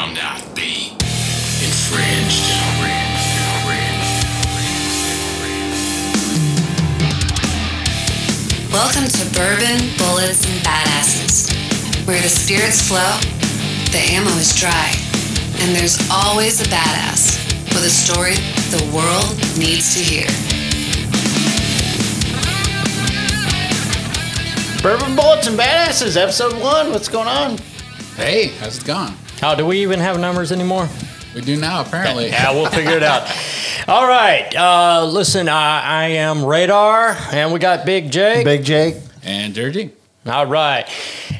[0.00, 0.92] shall not be
[1.60, 2.48] infringed.
[8.72, 11.52] Welcome to Bourbon, Bullets, and Badasses,
[12.06, 13.18] where the spirits flow,
[13.92, 14.90] the ammo is dry,
[15.60, 17.36] and there's always a badass
[17.74, 18.36] with a story
[18.70, 20.28] the world needs to hear.
[24.82, 26.90] Bourbon Bullets and Badasses, episode one.
[26.90, 27.58] What's going on?
[28.16, 29.12] Hey, how's it going?
[29.42, 30.88] Oh, do we even have numbers anymore?
[31.34, 32.26] We do now, apparently.
[32.30, 33.28] Yeah, we'll figure it out.
[33.88, 34.54] All right.
[34.54, 38.44] Uh, listen, I, I am Radar, and we got Big J.
[38.44, 38.96] Big Jake.
[39.22, 39.92] And Dirty.
[40.26, 40.86] All right.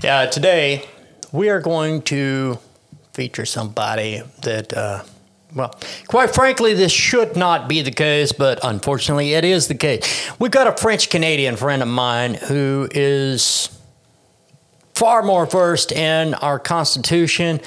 [0.03, 0.87] Uh, today,
[1.33, 2.59] we are going to
[3.13, 5.03] feature somebody that, uh,
[5.55, 5.75] well,
[6.09, 10.31] quite frankly, this should not be the case, but unfortunately, it is the case.
[10.39, 13.69] We've got a French Canadian friend of mine who is
[15.01, 17.59] far more versed in our Constitution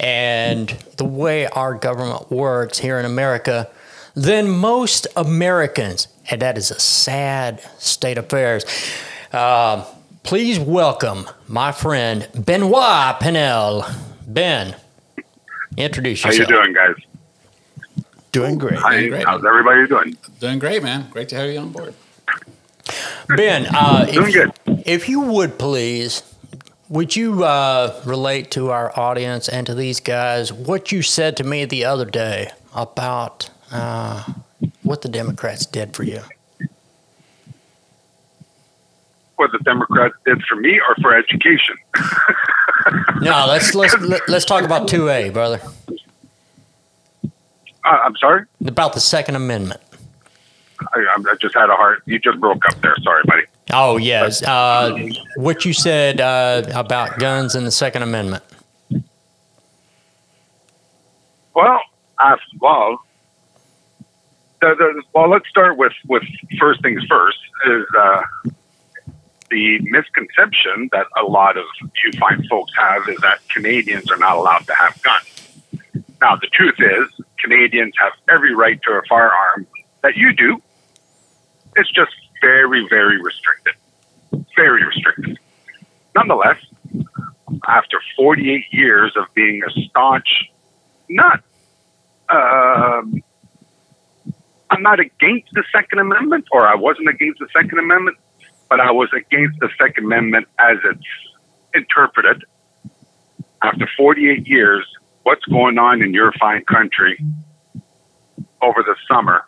[0.00, 3.70] and the way our government works here in America
[4.16, 6.08] than most Americans.
[6.32, 8.64] And that is a sad state of affairs.
[9.32, 9.84] Uh,
[10.24, 13.88] please welcome my friend Benoit Penel.
[14.26, 14.74] Ben,
[15.76, 16.48] introduce yourself.
[16.50, 16.96] How you doing, guys?
[18.32, 18.80] Doing great.
[18.80, 19.24] Hi, great.
[19.24, 20.16] how's everybody doing?
[20.40, 21.08] Doing great, man.
[21.10, 21.94] Great to have you on board.
[23.36, 24.82] Ben, uh, if, Doing good.
[24.84, 26.24] if you would please,
[26.90, 31.44] would you uh, relate to our audience and to these guys what you said to
[31.44, 34.24] me the other day about uh,
[34.82, 36.20] what the Democrats did for you?
[39.36, 41.76] What the Democrats did for me or for education?
[43.20, 45.60] No, let's let's let, let's talk about two A, brother.
[47.22, 47.28] Uh,
[47.84, 49.80] I'm sorry, About the Second Amendment.
[50.80, 52.02] I, I just had a heart.
[52.06, 52.96] You just broke up there.
[53.02, 53.42] Sorry, buddy.
[53.72, 54.96] Oh yes, uh,
[55.36, 58.42] what you said uh, about guns and the Second Amendment.
[61.54, 61.80] Well,
[62.18, 63.02] I, well,
[64.60, 66.22] the, the, well, let's start with with
[66.58, 67.38] first things first.
[67.66, 68.22] Is uh,
[69.50, 74.36] the misconception that a lot of you fine folks have is that Canadians are not
[74.36, 75.26] allowed to have guns.
[76.20, 79.66] Now, the truth is, Canadians have every right to a firearm
[80.02, 80.62] that you do.
[81.76, 83.74] It's just very, very restricted.
[84.56, 85.38] Very restricted.
[86.14, 86.58] Nonetheless,
[87.66, 90.28] after 48 years of being a staunch,
[91.08, 91.42] not,
[92.28, 93.22] um,
[94.70, 98.18] I'm not against the Second Amendment, or I wasn't against the Second Amendment,
[98.68, 101.06] but I was against the Second Amendment as it's
[101.74, 102.44] interpreted.
[103.62, 104.86] After 48 years,
[105.24, 107.22] what's going on in your fine country
[108.62, 109.44] over the summer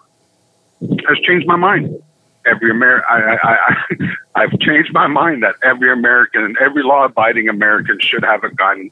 [0.80, 2.02] has changed my mind.
[2.46, 3.84] Every Amer- I,
[4.34, 8.90] I've changed my mind that every American, and every law-abiding American, should have a gun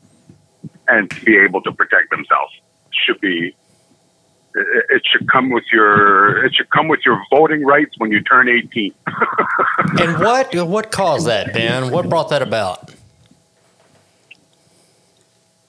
[0.88, 2.52] and be able to protect themselves.
[2.90, 3.54] Should be.
[4.54, 6.44] It, it should come with your.
[6.44, 8.94] It should come with your voting rights when you turn 18.
[9.98, 11.90] And what what caused that, Ben?
[11.90, 12.90] What brought that about?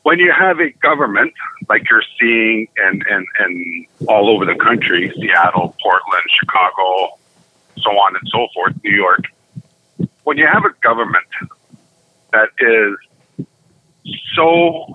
[0.04, 1.34] when you have a government
[1.70, 7.18] like you're seeing and and and all over the country, Seattle, Portland, Chicago,
[7.78, 9.26] so on and so forth, New York.
[10.24, 11.26] When you have a government
[12.32, 12.98] that is
[14.34, 14.94] so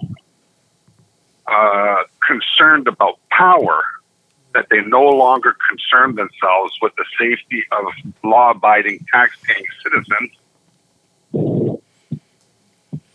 [1.46, 3.82] uh, concerned about power
[4.54, 7.84] that they no longer concern themselves with the safety of
[8.24, 10.30] law-abiding, tax-paying citizens,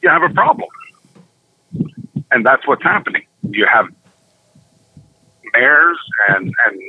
[0.01, 0.69] you have a problem
[2.31, 3.25] and that's what's happening.
[3.43, 3.87] You have
[5.53, 6.81] mayors and and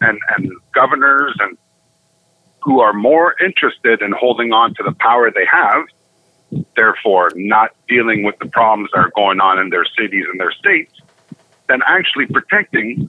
[0.00, 1.56] and, and governors and
[2.60, 5.84] who are more interested in holding on to the power they have,
[6.76, 10.52] therefore not dealing with the problems that are going on in their cities and their
[10.52, 10.92] states,
[11.68, 13.08] than actually protecting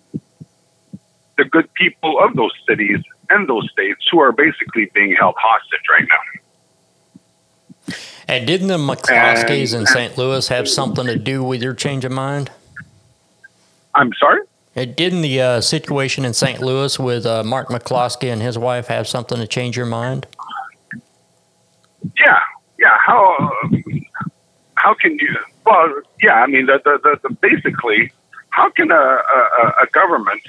[1.38, 3.00] the good people of those cities
[3.30, 7.96] and those states who are basically being held hostage right now.
[8.28, 10.18] And didn't the McCloskeys in St.
[10.18, 12.52] Louis have something to do with your change of mind?
[13.96, 14.42] I'm sorry?
[14.76, 16.62] And didn't the uh, situation in St.
[16.62, 20.28] Louis with uh, Mark McCloskey and his wife have something to change your mind?
[22.18, 22.40] Yeah,
[22.78, 22.98] yeah.
[23.06, 23.52] How
[24.76, 25.36] how can you?
[25.66, 26.36] Well, yeah.
[26.36, 28.12] I mean, the, the, the, the basically,
[28.50, 30.42] how can a, a, a government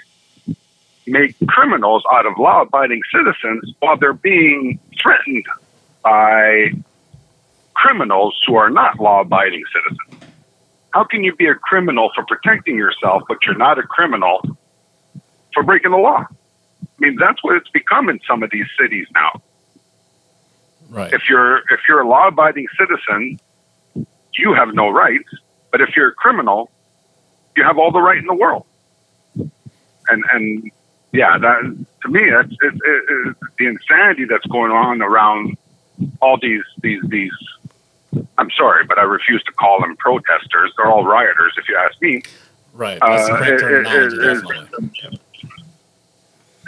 [1.06, 5.44] make criminals out of law-abiding citizens while they're being threatened
[6.02, 6.72] by
[7.74, 10.09] criminals who are not law-abiding citizens?
[10.92, 14.40] How can you be a criminal for protecting yourself, but you're not a criminal
[15.54, 16.26] for breaking the law?
[16.28, 19.40] I mean, that's what it's become in some of these cities now
[20.90, 21.12] Right.
[21.12, 23.38] if you're if you're a law abiding citizen,
[24.36, 25.28] you have no rights.
[25.70, 26.68] But if you're a criminal,
[27.56, 28.66] you have all the right in the world.
[29.36, 30.70] And and
[31.12, 35.56] yeah, that to me, that's it, it, it, the insanity that's going on around
[36.20, 37.30] all these these these.
[38.38, 40.72] I'm sorry, but I refuse to call them protesters.
[40.76, 42.22] They're all rioters, if you ask me.
[42.72, 42.98] Right.
[43.00, 44.68] That's Uh, it- it- it- definitely.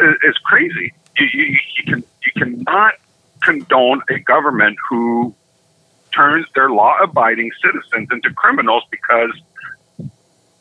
[0.01, 0.93] is is crazy.
[1.19, 2.95] You, you, you can you cannot
[3.43, 5.35] condone a government who
[6.13, 9.33] turns their law-abiding citizens into criminals because,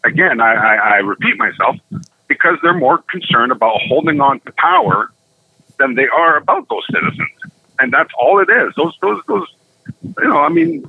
[0.03, 1.75] again, I, I, I repeat myself,
[2.27, 5.11] because they're more concerned about holding on to power
[5.77, 7.29] than they are about those citizens,
[7.79, 8.73] and that's all it is.
[8.75, 9.47] Those those those,
[10.03, 10.85] you know, I mean.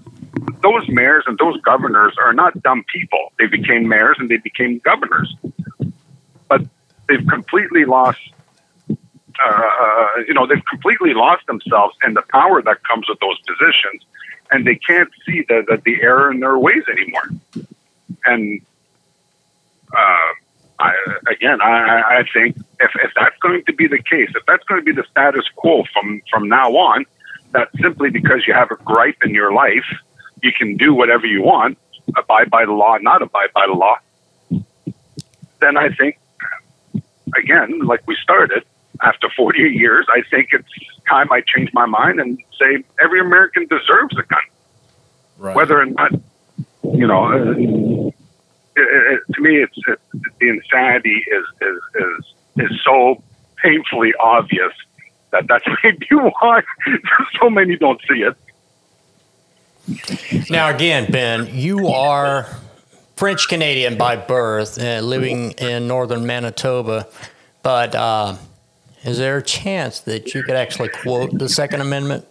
[0.63, 3.33] Those mayors and those governors are not dumb people.
[3.39, 5.35] They became mayors and they became governors,
[6.49, 6.63] but
[7.07, 8.21] they've completely lost
[9.45, 14.05] uh, you know, they've completely lost themselves and the power that comes with those positions,
[14.51, 17.29] and they can't see the the, the error in their ways anymore.
[18.27, 18.61] And
[19.93, 20.33] uh,
[20.79, 20.95] I,
[21.31, 24.81] again, I, I think if, if that's going to be the case, if that's going
[24.81, 27.05] to be the status quo from from now on,
[27.53, 29.85] that simply because you have a gripe in your life,
[30.43, 31.79] you can do whatever you want,
[32.17, 33.97] abide by the law, not abide by the law.
[35.61, 36.19] Then I think,
[37.37, 38.65] again, like we started,
[39.03, 40.69] after 48 years, I think it's
[41.09, 44.41] time I change my mind and say every American deserves a gun,
[45.39, 45.57] Right.
[45.57, 46.13] whether or not,
[46.85, 47.25] you know.
[47.25, 48.11] Uh,
[48.75, 50.01] it, it, to me, it's it,
[50.41, 53.23] the insanity is is is is so
[53.63, 54.73] painfully obvious
[55.33, 56.63] that that's maybe why
[57.41, 58.37] so many don't see it.
[60.49, 62.47] Now, again, Ben, you are
[63.17, 67.09] French Canadian by birth, uh, living in northern Manitoba.
[67.63, 68.37] But uh,
[69.05, 72.25] is there a chance that you could actually quote the Second Amendment?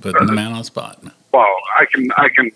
[0.00, 1.02] Putting the man on the spot.
[1.32, 1.46] Well,
[1.78, 2.50] I can I can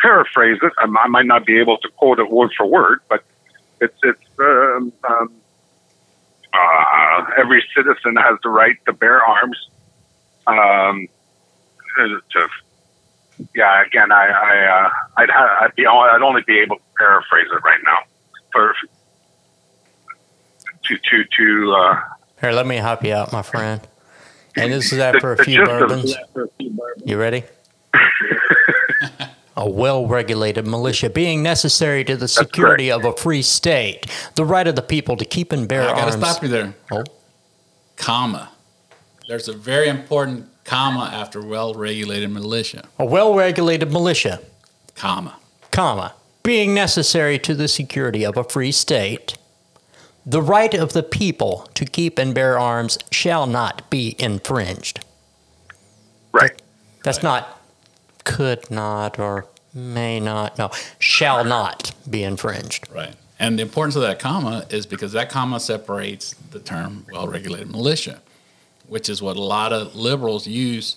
[0.00, 0.72] paraphrase it.
[0.78, 3.24] I, I might not be able to quote it word for word, but
[3.80, 5.32] it's it's um, um,
[6.52, 9.68] uh, every citizen has the right to bear arms.
[10.46, 11.08] Um,
[11.96, 12.48] to
[13.54, 17.46] yeah, again, I, I uh, I'd ha- I'd be I'd only be able to paraphrase
[17.52, 17.98] it right now
[18.52, 18.74] for
[20.84, 22.00] to to to uh,
[22.40, 23.80] Here, let me help you out, my friend.
[24.56, 26.14] And this is after a few of- bourbons.
[27.04, 27.44] You ready?
[29.56, 34.66] a well regulated militia being necessary to the security of a free state, the right
[34.66, 36.14] of the people to keep and bear I gotta arms.
[36.14, 36.74] stop you there.
[36.90, 37.04] Oh.
[37.96, 38.50] Comma.
[39.28, 42.84] There's a very important comma after well-regulated militia.
[42.98, 44.40] A well regulated militia,
[44.94, 45.36] Comma.
[45.70, 49.36] comma, being necessary to the security of a free state,
[50.26, 55.04] the right of the people to keep and bear arms shall not be infringed.
[56.32, 56.60] right.
[57.04, 57.61] That's not
[58.24, 60.58] could not or may not.
[60.58, 62.88] No, shall not be infringed.
[62.92, 63.14] Right.
[63.38, 68.20] And the importance of that comma is because that comma separates the term well-regulated militia,
[68.86, 70.96] which is what a lot of liberals use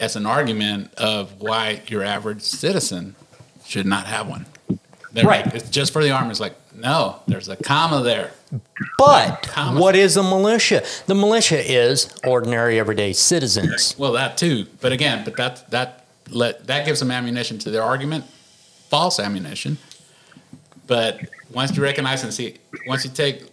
[0.00, 3.14] as an argument of why your average citizen
[3.64, 4.46] should not have one.
[5.12, 5.44] They're Right.
[5.44, 6.30] like, it's just for the army.
[6.30, 8.30] It's like, no, there's a comma there.
[8.98, 9.78] But Comma.
[9.80, 10.82] what is a militia?
[11.06, 13.94] The militia is ordinary everyday citizens.
[13.98, 14.66] Well, that too.
[14.80, 15.99] But again, but that that
[16.30, 18.24] let that gives them ammunition to their argument,
[18.88, 19.78] false ammunition.
[20.86, 21.20] But
[21.52, 22.56] once you recognize and see,
[22.86, 23.44] once you take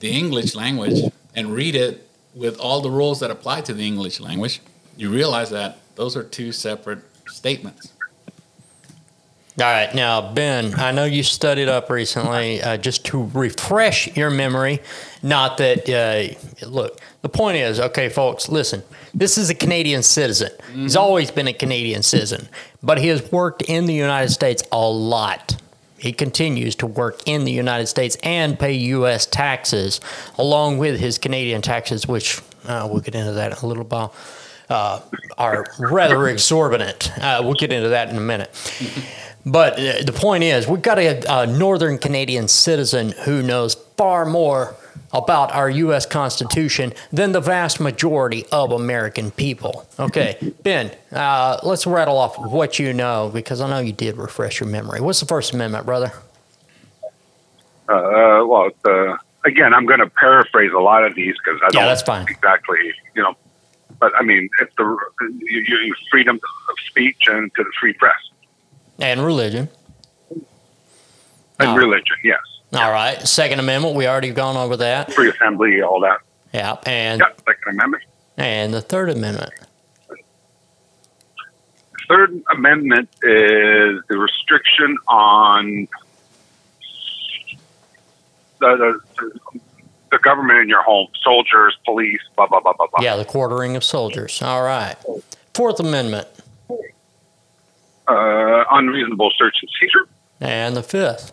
[0.00, 4.20] the English language and read it with all the rules that apply to the English
[4.20, 4.60] language,
[4.96, 7.92] you realize that those are two separate statements.
[9.58, 12.62] All right, now Ben, I know you studied up recently.
[12.62, 14.82] Uh, just to refresh your memory,
[15.22, 17.00] not that uh, look.
[17.22, 18.82] The point is, okay, folks, listen.
[19.14, 20.50] This is a Canadian citizen.
[20.74, 22.50] He's always been a Canadian citizen,
[22.82, 25.56] but he has worked in the United States a lot.
[25.96, 29.24] He continues to work in the United States and pay U.S.
[29.24, 30.02] taxes
[30.36, 34.14] along with his Canadian taxes, which uh, we'll get into that in a little while.
[34.68, 35.00] Uh,
[35.38, 37.10] are rather exorbitant.
[37.18, 38.50] Uh, we'll get into that in a minute.
[39.46, 44.26] But uh, the point is, we've got a, a northern Canadian citizen who knows far
[44.26, 44.74] more
[45.12, 46.04] about our U.S.
[46.04, 49.86] Constitution than the vast majority of American people.
[50.00, 54.58] Okay, Ben, uh, let's rattle off what you know because I know you did refresh
[54.58, 55.00] your memory.
[55.00, 56.12] What's the First Amendment, brother?
[57.88, 61.80] Uh, well, uh, again, I'm going to paraphrase a lot of these because I Yeah,
[61.82, 62.26] don't that's fine.
[62.28, 62.78] exactly,
[63.14, 63.36] you know.
[64.00, 64.84] But I mean, it's the
[65.40, 68.18] you, you, freedom of speech and to the free press
[68.98, 69.68] And religion.
[71.60, 72.16] and religion.
[72.24, 72.40] Yes,
[72.72, 73.94] All right, Second Amendment.
[73.94, 75.12] We already gone over that.
[75.12, 76.18] free assembly, all that.
[76.52, 78.04] Yeah, and Yeah, Second Amendment.
[78.36, 79.50] and the Third Amendment.
[82.08, 85.88] Third Amendment is the restriction on
[88.60, 89.40] the, the,
[90.12, 93.02] the government in your home, soldiers, police, blah, blah, blah, blah, blah.
[93.02, 94.40] Yeah, the quartering of soldiers.
[94.40, 94.94] All right.
[95.52, 96.28] Fourth Amendment.
[98.06, 100.08] Uh, unreasonable search and seizure.
[100.40, 101.32] And the fifth.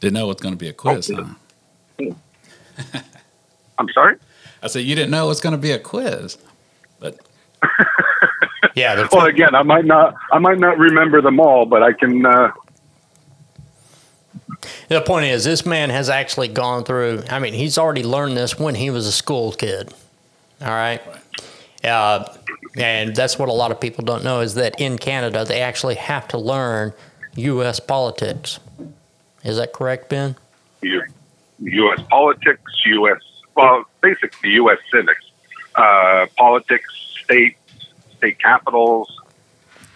[0.00, 1.36] Didn't know it was going to be a quiz, Oh,
[1.98, 2.10] huh?
[3.78, 4.16] I'm sorry?
[4.62, 6.38] I said you didn't know it was going to be a quiz,
[6.98, 7.18] but
[8.74, 11.92] Yeah, the Well, again, I might not, I might not remember them all, but I
[11.92, 12.24] can.
[12.24, 12.52] Uh,
[14.88, 17.24] The point is, this man has actually gone through.
[17.28, 19.92] I mean, he's already learned this when he was a school kid.
[20.62, 21.02] All right.
[21.82, 22.30] Uh,
[22.76, 25.94] and that's what a lot of people don't know is that in Canada, they actually
[25.94, 26.92] have to learn
[27.36, 27.80] U.S.
[27.80, 28.58] politics.
[29.44, 30.36] Is that correct, Ben?
[30.82, 31.02] U-
[31.60, 32.00] U.S.
[32.10, 33.20] politics, U.S.
[33.56, 34.78] well, basically U.S.
[34.92, 35.24] civics,
[35.74, 37.56] uh, politics, state,
[38.16, 39.18] state capitals.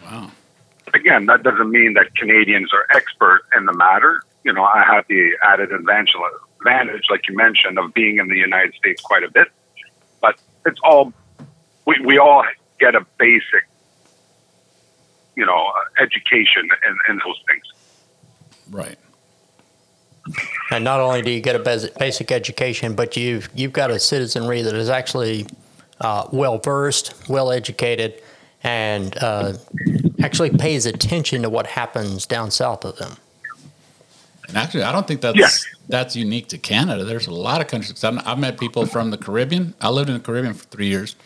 [0.04, 0.30] wow.
[0.92, 4.22] Again, that doesn't mean that Canadians are expert in the matter.
[4.44, 6.14] You know, I have the added advantage,
[6.60, 9.48] advantage, like you mentioned, of being in the United States quite a bit.
[10.20, 11.12] But it's all
[11.86, 12.44] we we all
[12.80, 13.66] get a basic,
[15.36, 17.64] you know, uh, education and, in those things.
[18.70, 18.98] Right.
[20.70, 24.62] And not only do you get a basic education, but you've you've got a citizenry
[24.62, 25.46] that is actually
[26.00, 28.22] uh, well versed, well educated,
[28.62, 29.52] and uh,
[30.22, 33.16] actually pays attention to what happens down south of them.
[34.48, 35.48] And actually, I don't think that's Yeah.
[35.88, 37.04] that's unique to Canada.
[37.04, 38.02] There's a lot of countries.
[38.02, 39.74] I've, I've met people from the Caribbean.
[39.80, 41.16] I lived in the Caribbean for three years,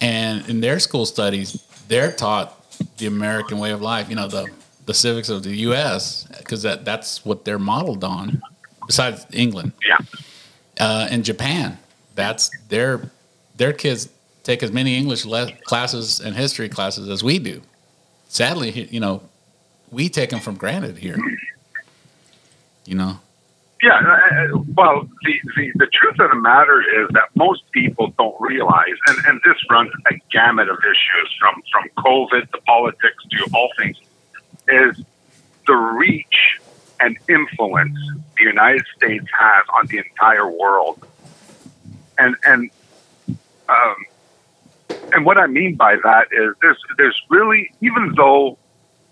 [0.00, 2.60] and in their school studies, they're taught
[2.98, 4.08] the American way of life.
[4.08, 4.48] You know, the
[4.86, 6.26] the civics of the U.S.
[6.38, 8.42] because that that's what they're modeled on.
[8.86, 9.96] Besides England, Yeah.
[10.78, 11.78] uh, in Japan,
[12.14, 13.10] that's their
[13.56, 14.08] their kids
[14.42, 17.62] take as many English le- classes and history classes as we do.
[18.28, 19.22] Sadly, you know,
[19.90, 21.16] we take them for granted here.
[22.84, 23.20] You know,
[23.84, 28.34] Yeah, uh, well, the, the, the truth of the matter is that most people don't
[28.40, 33.46] realize, and, and this runs a gamut of issues from, from COVID to politics to
[33.54, 33.98] all things,
[34.68, 35.04] is
[35.66, 36.60] the reach
[36.98, 37.98] and influence
[38.38, 41.06] the United States has on the entire world.
[42.16, 42.70] And, and,
[43.68, 43.96] um,
[45.12, 48.56] and what I mean by that is there's, there's really, even though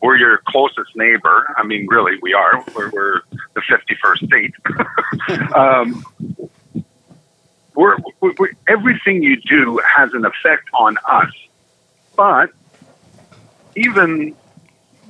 [0.03, 1.47] we're your closest neighbor.
[1.57, 2.65] I mean, really, we are.
[2.75, 3.21] We're, we're
[3.55, 5.55] the 51st state.
[5.55, 6.05] um,
[7.75, 11.33] we're, we we everything you do has an effect on us.
[12.17, 12.51] But
[13.77, 14.35] even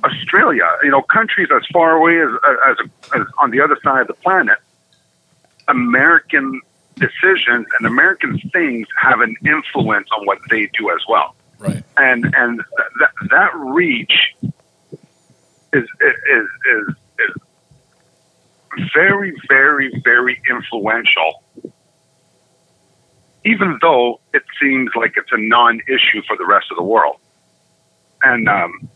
[0.03, 2.29] Australia, you know, countries as far away as,
[2.69, 4.59] as, as on the other side of the planet,
[5.67, 6.61] American
[6.95, 11.83] decisions and American things have an influence on what they do as well right?
[11.97, 12.61] and and
[12.99, 14.35] that that reach
[15.73, 21.43] is is is, is very very very influential.
[23.45, 27.17] Even though it seems like it's a non-issue for the rest of the world.
[28.21, 28.87] And um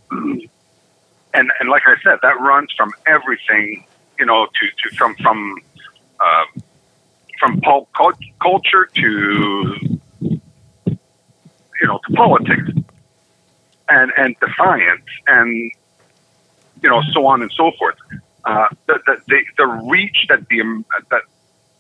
[1.34, 3.86] and and like i said that runs from everything
[4.18, 5.56] you know to to from from
[6.20, 6.46] uh,
[7.40, 7.90] from pulp
[8.42, 12.70] culture to you know to politics
[13.90, 15.72] and and defiance and
[16.82, 17.96] you know so on and so forth.
[18.46, 21.22] Uh, the, the the reach that the um, that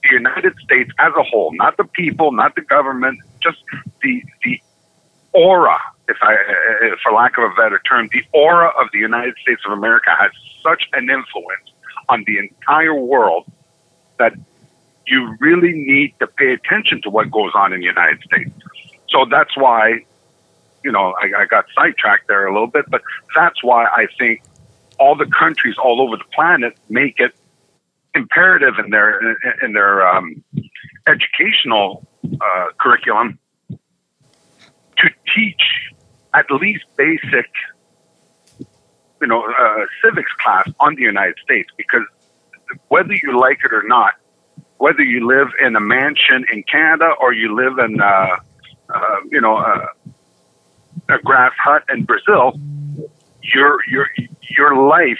[0.03, 3.57] the United States as a whole, not the people, not the government, just
[4.01, 4.61] the the
[5.33, 5.77] aura,
[6.07, 9.61] if I, uh, for lack of a better term, the aura of the United States
[9.65, 10.31] of America has
[10.63, 11.71] such an influence
[12.09, 13.45] on the entire world
[14.17, 14.33] that
[15.05, 18.51] you really need to pay attention to what goes on in the United States.
[19.09, 20.05] So that's why,
[20.83, 23.01] you know, I, I got sidetracked there a little bit, but
[23.35, 24.41] that's why I think
[24.99, 27.33] all the countries all over the planet make it
[28.15, 30.43] imperative in their in their um,
[31.07, 33.39] educational uh, curriculum
[33.69, 35.61] to teach
[36.33, 37.49] at least basic,
[39.21, 42.03] you know, uh, civics class on the United States because
[42.89, 44.13] whether you like it or not,
[44.77, 48.37] whether you live in a mansion in Canada or you live in, uh,
[48.93, 49.87] uh, you know, uh,
[51.09, 52.59] a grass hut in Brazil,
[53.43, 54.09] your your
[54.57, 55.19] your life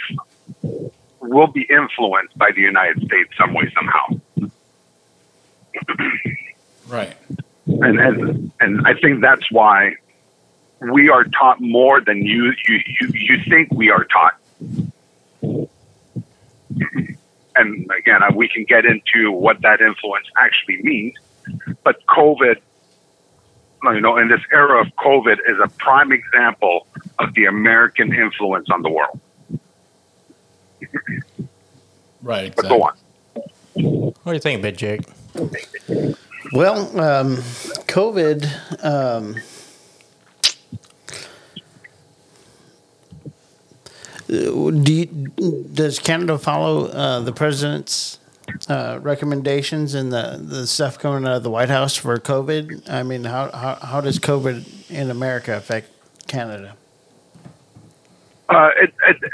[1.20, 4.50] will be influenced by the United States some way somehow.
[6.88, 7.14] Right.
[7.66, 9.96] and and and I think that's why
[10.80, 14.36] we are taught more than you you you, you think we are taught.
[17.56, 21.14] And again, we can get into what that influence actually means,
[21.82, 22.56] but COVID
[23.84, 26.86] you know, in this era of COVID, is a prime example
[27.18, 29.20] of the American influence on the world.
[32.22, 32.54] Right.
[32.54, 32.68] But Exactly.
[32.68, 32.94] go on.
[34.22, 35.02] What do you think, Big Jake?
[36.52, 37.36] Well, um,
[37.86, 38.84] COVID.
[38.84, 39.36] Um,
[44.28, 45.06] uh, do you,
[45.72, 48.18] does Canada follow uh, the president's
[48.68, 52.88] uh, recommendations and the, the stuff coming out of the White House for COVID?
[52.90, 55.90] I mean, how, how, how does COVID in America affect
[56.26, 56.76] Canada?
[58.48, 59.32] Uh, it, it,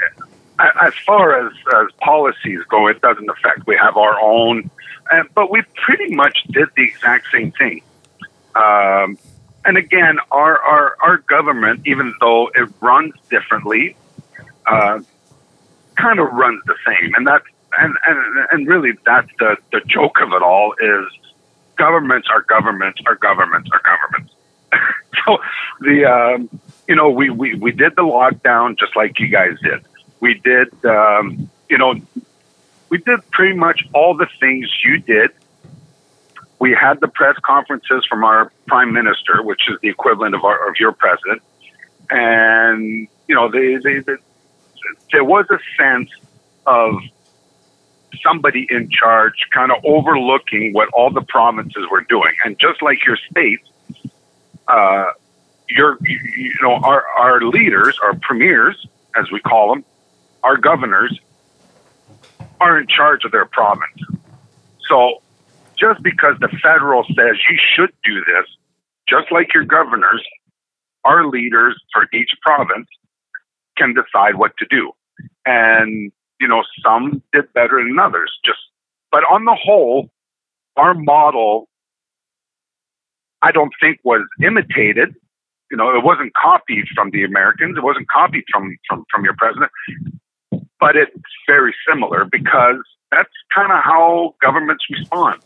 [0.81, 3.65] as far as, as policies go, it doesn't affect.
[3.67, 4.69] We have our own,
[5.11, 7.81] uh, but we pretty much did the exact same thing.
[8.55, 9.17] Um,
[9.65, 13.95] and again, our, our, our government, even though it runs differently,
[14.65, 14.99] uh,
[15.95, 17.13] kind of runs the same.
[17.15, 17.45] And that's,
[17.77, 21.05] and, and, and really that's the, the joke of it all is
[21.77, 24.33] governments are governments are governments are governments.
[25.25, 25.37] so
[25.81, 26.49] the, um,
[26.87, 29.83] you know, we, we, we did the lockdown just like you guys did.
[30.19, 31.95] We did, um, you know,
[32.89, 35.31] we did pretty much all the things you did.
[36.59, 40.69] We had the press conferences from our prime minister, which is the equivalent of our
[40.69, 41.41] of your president,
[42.09, 44.15] and you know, they, they, they,
[45.11, 46.09] there was a sense
[46.65, 47.01] of
[48.23, 53.05] somebody in charge, kind of overlooking what all the provinces were doing, and just like
[53.05, 53.59] your state,
[54.67, 55.11] uh,
[55.69, 59.85] your you know our our leaders, our premiers, as we call them,
[60.43, 61.19] our governors,
[62.59, 64.01] are in charge of their province.
[64.87, 65.21] So
[65.77, 68.47] just because the federal says you should do this,
[69.07, 70.23] just like your governors,
[71.03, 72.87] our leaders for each province
[73.77, 74.91] can decide what to do.
[75.45, 76.11] And,
[76.45, 78.31] you know, some did better than others.
[78.45, 78.59] Just
[79.11, 80.11] but on the whole,
[80.77, 81.67] our model
[83.41, 85.15] I don't think was imitated.
[85.71, 89.35] You know, it wasn't copied from the Americans, it wasn't copied from from, from your
[89.35, 89.71] president,
[90.79, 91.17] but it's
[91.47, 92.77] very similar because
[93.11, 95.41] that's kind of how governments respond.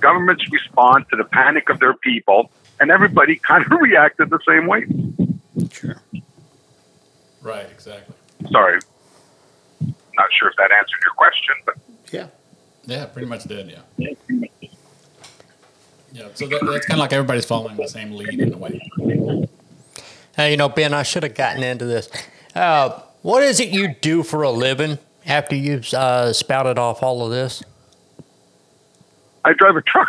[0.00, 4.66] Governments respond to the panic of their people, and everybody kind of reacted the same
[4.66, 4.86] way.
[5.70, 6.00] Sure.
[7.42, 7.68] Right.
[7.70, 8.14] Exactly.
[8.50, 8.80] Sorry,
[10.16, 11.74] not sure if that answered your question, but
[12.12, 12.26] Yeah.
[12.84, 13.06] Yeah.
[13.06, 13.68] Pretty much did.
[13.70, 14.08] Yeah.
[16.12, 16.28] Yeah.
[16.34, 18.80] So that, that's kind of like everybody's following the same lead in a way.
[20.36, 22.08] Hey, you know, Ben, I should have gotten into this.
[22.54, 27.24] Uh, what is it you do for a living after you've uh, spouted off all
[27.24, 27.62] of this?
[29.44, 30.08] I drive a truck.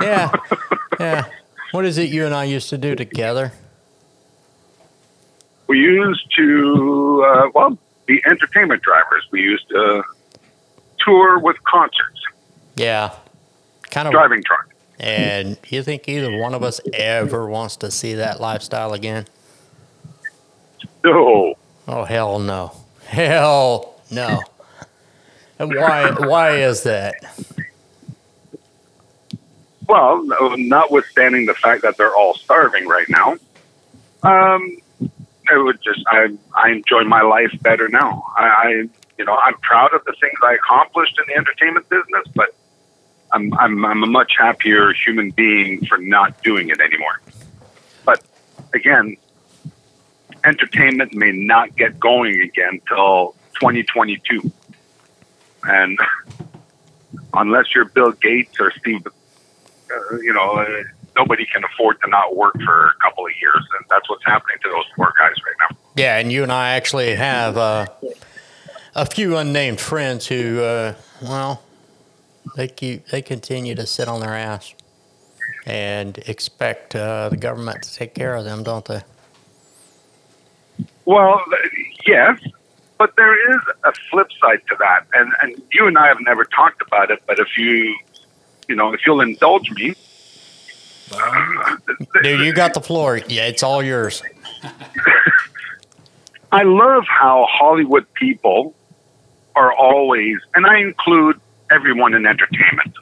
[0.00, 0.32] Yeah,
[1.00, 1.24] yeah.
[1.72, 3.52] What is it you and I used to do together?
[5.66, 9.24] We used to, uh, well, be entertainment drivers.
[9.30, 10.02] We used to
[11.04, 12.20] tour with concerts,
[12.76, 13.14] Yeah,
[13.90, 14.12] kind of.
[14.12, 14.66] driving truck.
[14.98, 19.26] And you think either one of us ever wants to see that lifestyle again?
[21.04, 21.54] No,
[21.86, 22.72] Oh hell no,
[23.06, 24.42] hell no.
[25.60, 26.10] And why?
[26.12, 27.14] Why is that?
[29.88, 30.22] Well,
[30.58, 33.36] notwithstanding the fact that they're all starving right now,
[34.22, 34.76] um,
[35.50, 38.24] it would just I I enjoy my life better now.
[38.36, 38.68] I, I
[39.18, 42.54] you know I'm proud of the things I accomplished in the entertainment business, but
[43.32, 47.20] I'm I'm I'm a much happier human being for not doing it anymore.
[48.04, 48.24] But
[48.74, 49.16] again,
[50.44, 54.50] entertainment may not get going again till 2022,
[55.64, 55.98] and
[57.34, 59.06] unless you're Bill Gates or Steve
[59.90, 60.82] uh, you know, uh,
[61.18, 64.56] nobody can afford to not work for a couple of years, and that's what's happening
[64.62, 65.76] to those poor guys right now.
[65.96, 67.86] Yeah, and you and I actually have uh,
[68.94, 71.62] a few unnamed friends who, uh, well,
[72.56, 74.74] they keep they continue to sit on their ass
[75.66, 79.02] and expect uh, the government to take care of them, don't they?
[81.04, 81.42] Well,
[82.06, 82.40] yes,
[82.96, 86.44] but there is a flip side to that, and and you and I have never
[86.44, 87.96] talked about it, but if you,
[88.68, 89.94] you know, if you'll indulge me,
[92.22, 93.20] Dude, you got the floor.
[93.28, 94.22] Yeah, it's all yours.
[96.52, 98.74] I love how Hollywood people
[99.54, 101.40] are always, and I include
[101.70, 102.94] everyone in entertainment.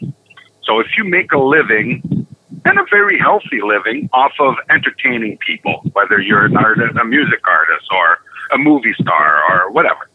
[0.64, 2.26] So if you make a living,
[2.64, 7.46] and a very healthy living, off of entertaining people, whether you're an artist, a music
[7.46, 8.18] artist, or
[8.52, 10.08] a movie star, or whatever.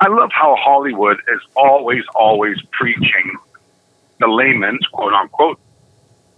[0.00, 3.34] I love how Hollywood is always, always preaching
[4.20, 5.58] the layman's quote unquote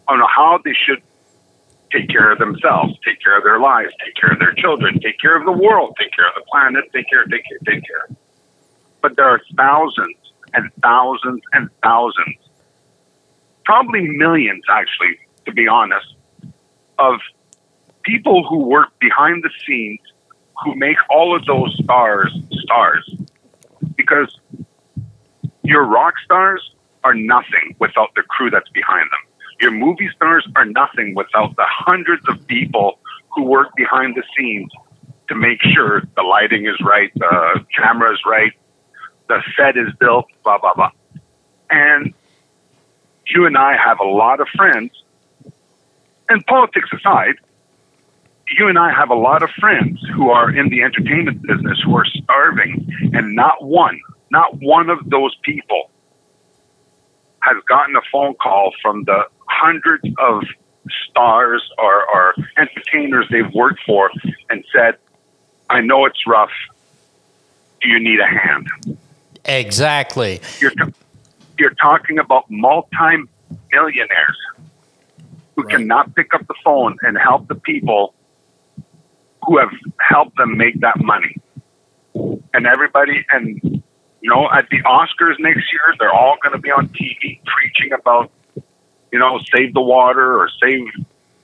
[0.08, 1.02] on how they should
[1.92, 5.18] take care of themselves, take care of their lives, take care of their children, take
[5.20, 8.08] care of the world, take care of the planet, take care, take care, take care.
[9.00, 10.16] But there are thousands
[10.54, 12.36] and thousands and thousands,
[13.64, 16.14] probably millions actually, to be honest,
[16.98, 17.20] of
[18.02, 20.00] people who work behind the scenes
[20.64, 23.14] who make all of those stars stars.
[23.96, 24.38] Because
[25.62, 26.72] your rock stars
[27.04, 29.27] are nothing without the crew that's behind them.
[29.60, 32.98] Your movie stars are nothing without the hundreds of people
[33.34, 34.70] who work behind the scenes
[35.28, 38.52] to make sure the lighting is right, the camera is right,
[39.28, 40.90] the set is built, blah, blah, blah.
[41.70, 42.14] And
[43.26, 44.90] you and I have a lot of friends,
[46.28, 47.34] and politics aside,
[48.56, 51.96] you and I have a lot of friends who are in the entertainment business who
[51.96, 55.90] are starving, and not one, not one of those people
[57.40, 59.24] has gotten a phone call from the
[59.58, 60.42] hundreds of
[61.10, 64.10] stars or, or entertainers they've worked for
[64.50, 64.96] and said,
[65.68, 66.50] I know it's rough.
[67.82, 68.68] Do you need a hand?
[69.44, 70.40] Exactly.
[70.60, 70.92] You're, t-
[71.58, 73.16] you're talking about multi
[73.72, 74.36] millionaires
[75.56, 75.76] who Right.
[75.76, 78.14] cannot pick up the phone and help the people
[79.44, 79.70] who have
[80.08, 81.34] helped them make that money.
[82.54, 83.60] And everybody, and
[84.20, 87.92] you know, at the Oscars next year, they're all going to be on TV preaching
[87.92, 88.30] about,
[89.12, 90.86] you know, save the water or save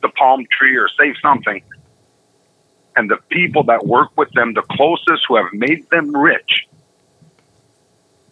[0.03, 1.63] the palm tree or save something.
[2.97, 6.67] And the people that work with them, the closest who have made them rich,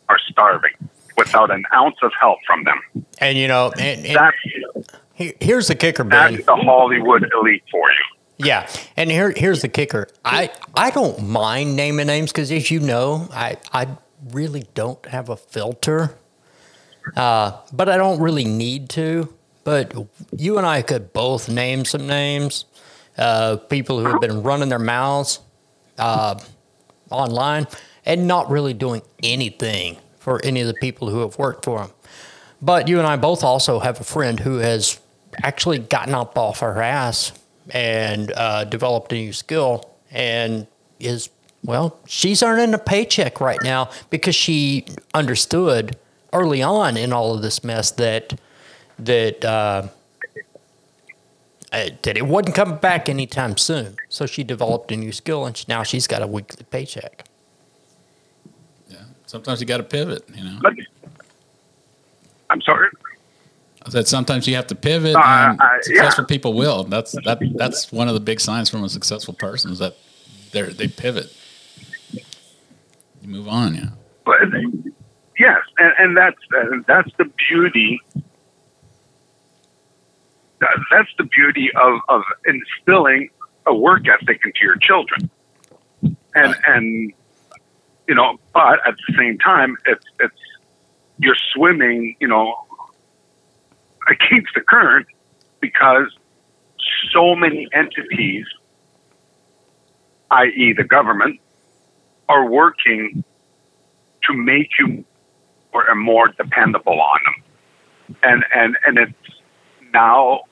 [0.08, 0.72] are starving
[1.16, 3.04] without an ounce of help from them.
[3.18, 6.34] And you know, and, and That's here's the kicker, Ben.
[6.34, 7.96] that's the Hollywood elite for you.
[8.38, 10.08] Yeah, and here here's the kicker.
[10.24, 13.88] I I don't mind naming names because, as you know, I I
[14.30, 16.14] really don't have a filter,
[17.16, 19.32] uh, but I don't really need to.
[19.64, 19.94] But
[20.36, 22.64] you and I could both name some names,
[23.16, 25.40] uh, people who have been running their mouths
[25.98, 26.38] uh,
[27.10, 27.66] online
[28.04, 31.90] and not really doing anything for any of the people who have worked for them.
[32.60, 35.00] But you and I both also have a friend who has
[35.42, 37.32] actually gotten up off her ass
[37.70, 40.66] and uh, developed a new skill and
[41.00, 41.30] is,
[41.64, 45.96] well, she's earning a paycheck right now because she understood
[46.32, 48.34] early on in all of this mess that
[48.98, 49.88] that uh,
[51.72, 53.96] uh, that it wouldn't come back anytime soon.
[54.08, 57.24] So she developed a new skill and now she's got a weekly paycheck.
[58.88, 58.98] Yeah.
[59.26, 60.24] Sometimes you got to pivot.
[60.34, 60.60] You know.
[62.50, 62.88] I'm sorry.
[63.84, 66.84] I said sometimes you have to pivot, Uh, and I- successful people will.
[66.84, 67.38] That's that.
[67.56, 69.96] That's one of the big signs from a successful person is that
[70.52, 71.34] they they pivot.
[72.12, 73.74] You move on.
[73.74, 73.88] Yeah.
[74.24, 74.36] But
[75.42, 78.00] yes, and, and that's and that's the beauty.
[80.60, 83.30] That's the beauty of, of instilling
[83.66, 85.28] a work ethic into your children,
[86.34, 87.12] and and
[88.08, 90.42] you know, but at the same time, it's it's
[91.18, 92.54] you're swimming, you know,
[94.08, 95.06] against the current
[95.60, 96.06] because
[97.12, 98.46] so many entities,
[100.30, 101.40] i.e., the government,
[102.28, 103.24] are working
[104.26, 105.04] to make you
[105.72, 108.16] more and more dependable on them.
[108.22, 109.40] And and and it's
[109.92, 110.42] now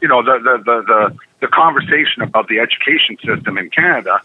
[0.00, 4.20] you know the the the the, the conversation about the education system in Canada,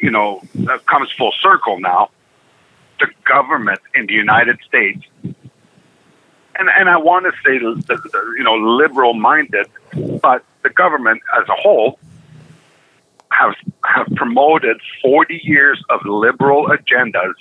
[0.00, 0.42] you know,
[0.86, 2.10] comes full circle now.
[2.98, 9.14] The government in the United States, and and I want to say you know liberal
[9.14, 9.66] minded,
[10.22, 11.98] but the government as a whole
[13.30, 13.54] have
[13.84, 17.34] have promoted 40 years of liberal agendas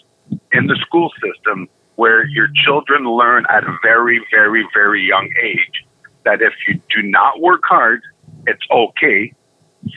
[0.52, 5.86] in the school system where your children learn at a very very very young age
[6.24, 8.02] that if you do not work hard
[8.48, 9.34] it's okay.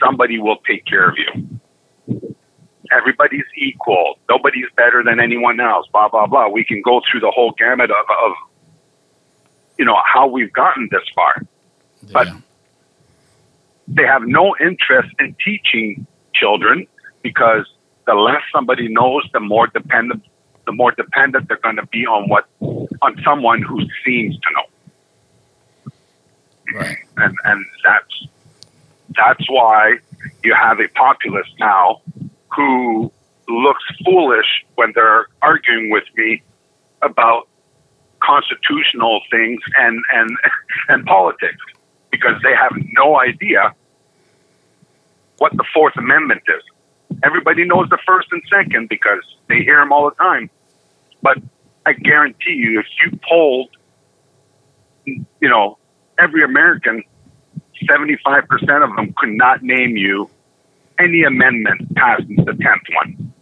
[0.03, 2.29] Somebody will take care of you.
[2.91, 4.15] Everybody's equal.
[4.29, 5.87] Nobody's better than anyone else.
[5.91, 6.47] Blah blah blah.
[6.47, 8.31] We can go through the whole gamut of, of
[9.77, 11.43] you know how we've gotten this far.
[12.11, 12.27] But-
[13.91, 16.85] they have no interest in teaching children
[17.23, 17.65] because
[18.05, 20.23] the less somebody knows, the more dependent
[20.69, 22.47] the more dependent they're going to be on what
[23.01, 25.91] on someone who seems to know,
[26.79, 26.97] right.
[27.17, 28.27] and and that's
[29.15, 29.97] that's why
[30.43, 32.01] you have a populace now
[32.55, 33.11] who
[33.47, 36.43] looks foolish when they're arguing with me
[37.01, 37.47] about
[38.21, 40.37] constitutional things and and
[40.89, 41.63] and politics
[42.11, 43.73] because they have no idea
[45.39, 46.61] what the Fourth Amendment is.
[47.23, 50.51] Everybody knows the First and Second because they hear them all the time.
[51.21, 51.37] But
[51.85, 53.69] I guarantee you, if you polled,
[55.05, 55.77] you know,
[56.19, 57.03] every American,
[57.89, 60.29] 75% of them could not name you
[60.99, 63.33] any amendment past the 10th one.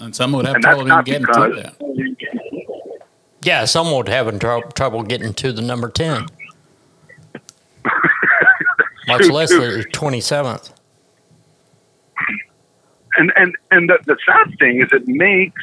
[0.00, 1.74] And some would have And that's trouble even not getting because to that.
[3.42, 6.26] Yeah, some would have trou- trouble getting to the number 10.
[9.08, 10.72] much less the 27th.
[13.16, 15.62] and and and the, the sad thing is it makes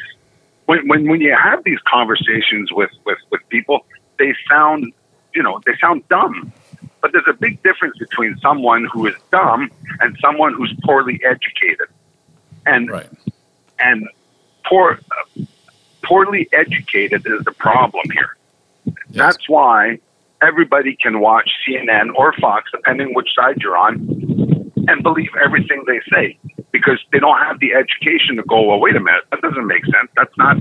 [0.66, 3.86] when, when when you have these conversations with with with people
[4.18, 4.92] they sound
[5.34, 6.52] you know they sound dumb.
[7.00, 11.88] But there's a big difference between someone who is dumb and someone who's poorly educated.
[12.64, 13.10] And Right.
[13.78, 14.08] and
[14.64, 14.98] poor
[16.02, 18.36] poorly educated is the problem here.
[19.10, 19.98] That's why
[20.40, 23.94] everybody can watch CNN or Fox, depending which side you're on,
[24.88, 26.38] and believe everything they say
[26.74, 29.84] because they don't have the education to go, well, wait a minute, that doesn't make
[29.84, 30.10] sense.
[30.16, 30.56] That's not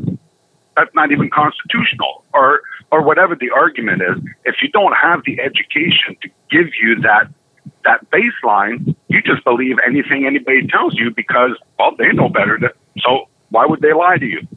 [0.78, 4.23] that's not even constitutional or or whatever the argument is.
[4.45, 7.30] If you don't have the education to give you that
[7.84, 12.60] that baseline, you just believe anything anybody tells you because well they know better.
[12.62, 14.47] Than, so why would they lie to you?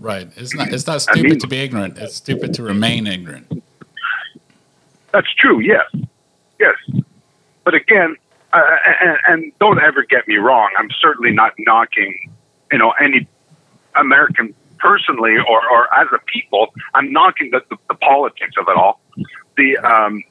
[0.00, 0.28] Right.
[0.36, 0.72] It's not.
[0.72, 1.96] It's not I stupid mean- to be ignorant.
[1.96, 3.62] It's stupid to remain ignorant.
[5.12, 5.60] That's true.
[5.60, 5.86] Yes,
[6.58, 6.74] yes.
[7.64, 8.16] But again,
[8.52, 8.60] uh,
[9.00, 10.70] and, and don't ever get me wrong.
[10.78, 12.30] I'm certainly not knocking,
[12.72, 13.26] you know, any
[13.94, 16.72] American personally or, or as a people.
[16.94, 19.00] I'm knocking the, the, the politics of it all.
[19.56, 20.22] The um,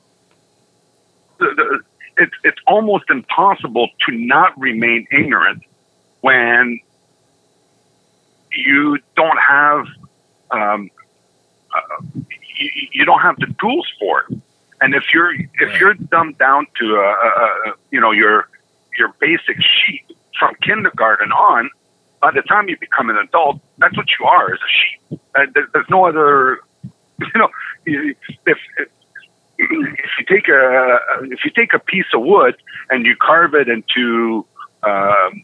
[1.40, 1.80] the, the,
[2.18, 5.64] it's it's almost impossible to not remain ignorant
[6.22, 6.80] when
[8.54, 9.86] you don't have
[10.52, 10.90] um,
[11.76, 12.04] uh,
[12.58, 14.40] you, you don't have the tools for it.
[14.82, 18.48] And if you're if you're dumbed down to a, a, a you know your
[18.98, 21.70] your basic sheep from kindergarten on,
[22.22, 25.22] by the time you become an adult, that's what you are as a sheep.
[25.36, 26.60] Uh, there, there's no other,
[27.20, 27.50] you know,
[27.86, 28.58] if, if
[29.60, 32.56] if you take a if you take a piece of wood
[32.90, 34.46] and you carve it into
[34.84, 35.44] um,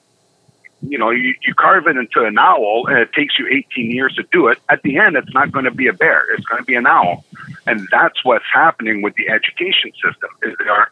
[0.88, 4.14] you know, you, you carve it into an owl and it takes you 18 years
[4.16, 4.60] to do it.
[4.70, 6.26] At the end, it's not going to be a bear.
[6.34, 7.24] It's going to be an owl.
[7.66, 10.92] And that's what's happening with the education system is they are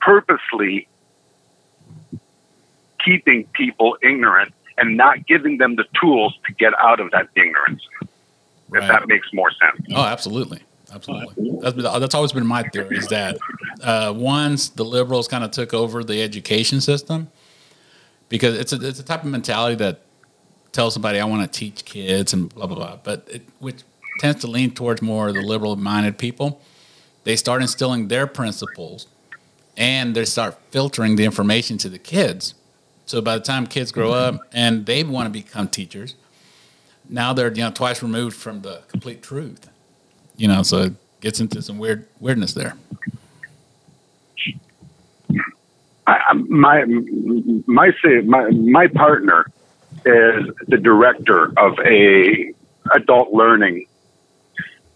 [0.00, 0.88] purposely
[3.04, 7.82] keeping people ignorant and not giving them the tools to get out of that ignorance.
[8.68, 8.82] Right.
[8.82, 9.86] If that makes more sense.
[9.92, 10.60] Oh, absolutely,
[10.92, 11.58] absolutely.
[11.60, 12.96] That's that's always been my theory.
[12.96, 13.36] Is that
[13.82, 17.30] uh, once the liberals kind of took over the education system,
[18.30, 20.00] because it's a it's a type of mentality that
[20.72, 23.82] tells somebody I want to teach kids and blah blah blah, but it, which
[24.18, 26.62] tends to lean towards more the liberal minded people.
[27.24, 29.06] They start instilling their principles,
[29.76, 32.54] and they start filtering the information to the kids.
[33.04, 36.14] So by the time kids grow up and they want to become teachers,
[37.08, 39.68] now they're you know twice removed from the complete truth.
[40.36, 42.74] You know, so it gets into some weird weirdness there.
[46.06, 47.92] My my
[48.24, 49.46] my my partner
[50.04, 52.52] is the director of a
[52.94, 53.86] adult learning,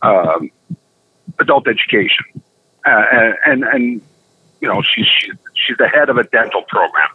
[0.03, 0.51] um,
[1.39, 2.25] adult education,
[2.87, 4.03] uh, and, and
[4.61, 7.11] you know she's she's she's the head of a dental program,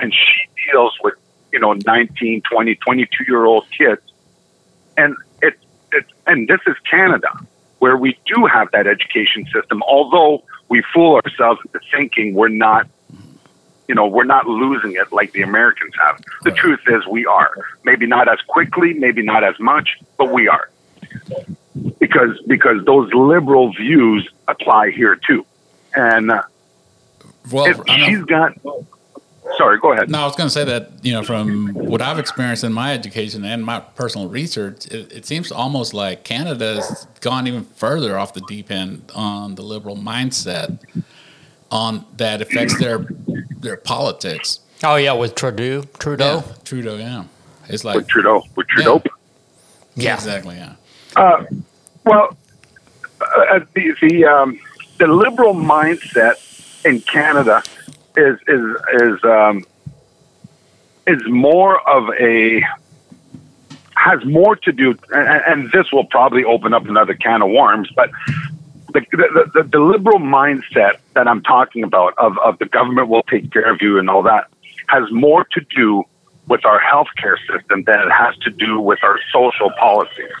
[0.00, 1.14] and she deals with
[1.52, 4.02] you know 19, 20, 22 year old kids,
[4.96, 5.58] and it
[5.92, 7.30] it and this is Canada
[7.78, 12.88] where we do have that education system, although we fool ourselves into thinking we're not
[13.88, 16.20] you know, we're not losing it like the Americans have.
[16.44, 16.58] The Right.
[16.58, 17.50] truth is we are.
[17.84, 20.68] Maybe not as quickly, maybe not as much, but we are.
[21.98, 25.44] Because because those liberal views apply here too.
[25.94, 26.42] And uh,
[27.50, 28.52] Well, if I know- she's got
[29.56, 30.10] Sorry, go ahead.
[30.10, 32.92] No, I was going to say that you know from what I've experienced in my
[32.92, 38.18] education and my personal research, it, it seems almost like Canada has gone even further
[38.18, 40.78] off the deep end on the liberal mindset
[41.70, 43.06] on that affects their
[43.60, 44.60] their politics.
[44.82, 45.82] Oh yeah, with Trudeau.
[45.98, 46.44] Trudeau.
[46.46, 47.24] Yeah, Trudeau, yeah,
[47.68, 48.44] it's like With Trudeau.
[48.54, 49.02] With Trudeau.
[49.96, 50.14] Yeah.
[50.14, 50.74] exactly, yeah,
[52.04, 52.36] Well,
[53.20, 54.60] uh, the the um,
[54.98, 56.36] the liberal mindset
[56.84, 57.62] in Canada
[58.16, 59.64] is is is um,
[61.06, 62.62] is more of a
[63.96, 67.90] has more to do, and, and this will probably open up another can of worms.
[67.94, 68.10] But
[68.92, 73.22] the the, the the liberal mindset that I'm talking about of of the government will
[73.24, 74.48] take care of you and all that
[74.88, 76.04] has more to do
[76.48, 80.32] with our healthcare system than it has to do with our social policies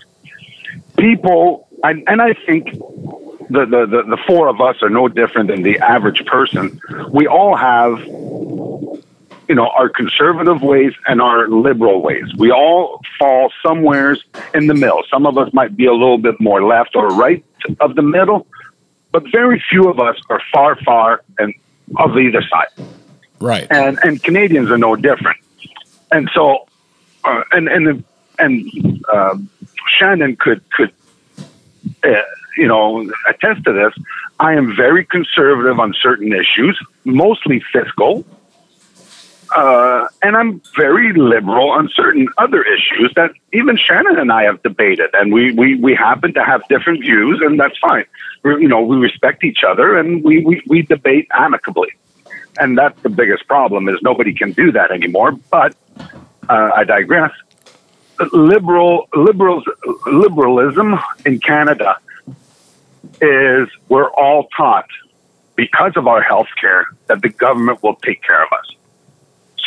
[0.98, 5.48] people, and, and I think the, the, the, the four of us are no different
[5.48, 6.80] than the average person.
[7.10, 12.26] We all have, you know, our conservative ways and our liberal ways.
[12.36, 15.02] We all fall somewheres in the middle.
[15.10, 17.44] Some of us might be a little bit more left or right
[17.80, 18.46] of the middle,
[19.12, 21.54] but very few of us are far, far and
[21.96, 22.86] of either side
[23.40, 25.38] right, and and Canadians are no different.
[26.10, 26.66] And so,
[27.24, 28.04] uh, and and
[28.38, 29.36] and uh,
[29.98, 30.92] Shannon could could
[32.04, 32.22] uh,
[32.58, 33.94] you know, attest to this.
[34.40, 38.24] I am very conservative on certain issues, mostly fiscal,
[39.54, 44.62] uh, and I'm very liberal on certain other issues that even Shannon and I have
[44.62, 48.04] debated, and we we, we happen to have different views, and that's fine.
[48.42, 51.88] We're, you know, we respect each other, and we, we, we debate amicably,
[52.58, 55.32] and that's the biggest problem is nobody can do that anymore.
[55.32, 55.74] But
[56.48, 57.32] uh, I digress.
[58.32, 59.64] Liberal liberals
[60.06, 61.98] liberalism in Canada
[63.20, 64.88] is we're all taught
[65.54, 68.74] because of our health care that the government will take care of us.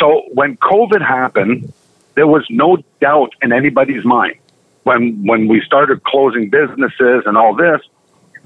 [0.01, 1.71] So when COVID happened,
[2.15, 4.35] there was no doubt in anybody's mind.
[4.83, 7.81] When when we started closing businesses and all this,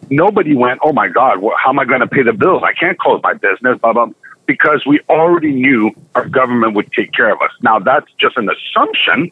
[0.09, 2.61] nobody went, "Oh my God, well, how am I going to pay the bills?
[2.61, 4.09] I can't close my business." Blah blah.
[4.45, 7.51] Because we already knew our government would take care of us.
[7.61, 9.31] Now that's just an assumption,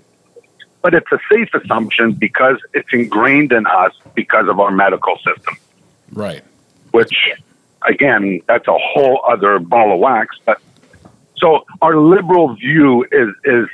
[0.82, 5.56] but it's a safe assumption because it's ingrained in us because of our medical system
[6.14, 6.44] Right.
[6.92, 7.16] which
[7.86, 10.38] again, that's a whole other ball of wax.
[10.46, 10.60] But
[11.38, 13.68] so our liberal view is is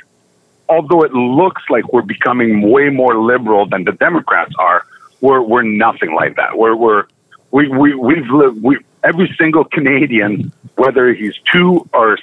[0.68, 4.84] although it looks like we're becoming way more liberal than the Democrats are,
[5.20, 6.56] we're we're nothing like that.
[6.56, 7.04] We're we're
[7.50, 12.18] we we we've lived we every single Canadian, whether he's two or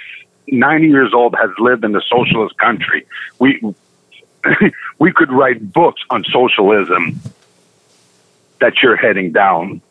[0.48, 3.06] ninety years old, has lived in a socialist country.
[3.40, 3.62] We
[5.00, 7.20] we could write books on socialism
[8.60, 9.82] that you're heading down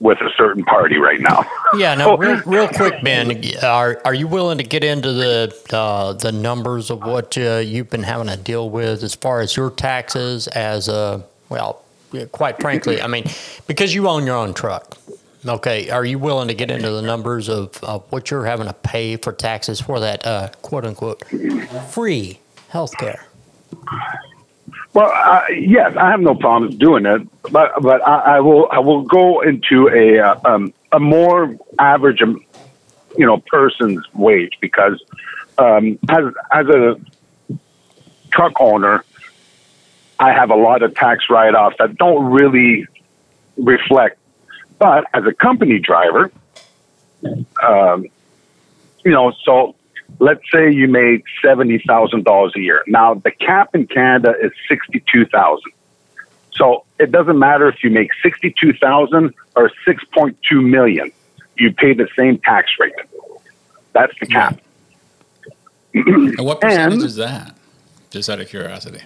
[0.00, 1.44] with a certain party right now.
[1.76, 3.42] Yeah, no, real, real quick, Ben.
[3.62, 7.90] Are are you willing to get into the uh, the numbers of what uh, you've
[7.90, 10.48] been having to deal with as far as your taxes?
[10.48, 11.84] As a well,
[12.32, 13.24] quite frankly, I mean,
[13.66, 14.96] because you own your own truck.
[15.46, 18.72] Okay, are you willing to get into the numbers of, of what you're having to
[18.72, 21.22] pay for taxes for that uh, quote unquote
[21.90, 23.26] free health care?
[24.98, 28.80] Well, uh, yes, I have no problems doing it, but but I, I will I
[28.80, 32.44] will go into a uh, um, a more average, um,
[33.16, 35.00] you know, person's wage because
[35.56, 36.96] um, as as a
[38.32, 39.04] truck owner,
[40.18, 42.84] I have a lot of tax write offs that don't really
[43.56, 44.18] reflect.
[44.80, 46.32] But as a company driver,
[47.62, 48.04] um,
[49.04, 49.76] you know, so
[50.18, 52.82] let's say you made seventy thousand dollars a year.
[52.86, 55.72] Now the cap in Canada is sixty two thousand.
[56.54, 61.10] So it doesn't matter if you make sixty two thousand or six point two million,
[61.56, 62.92] you pay the same tax rate.
[63.92, 64.60] That's the cap.
[65.94, 67.56] And what percentage And- is that?
[68.10, 69.00] Just out of curiosity.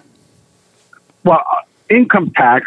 [1.25, 2.67] Well, uh, income tax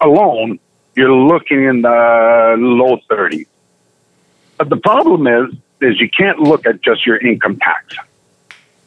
[0.00, 0.58] alone,
[0.96, 3.46] you're looking in the low 30s.
[4.56, 7.96] But the problem is, is you can't look at just your income tax.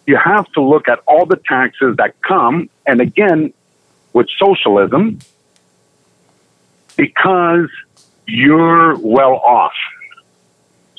[0.06, 3.54] You have to look at all the taxes that come, and again,
[4.14, 5.20] with socialism,
[6.96, 7.70] because
[8.26, 9.74] you're well off.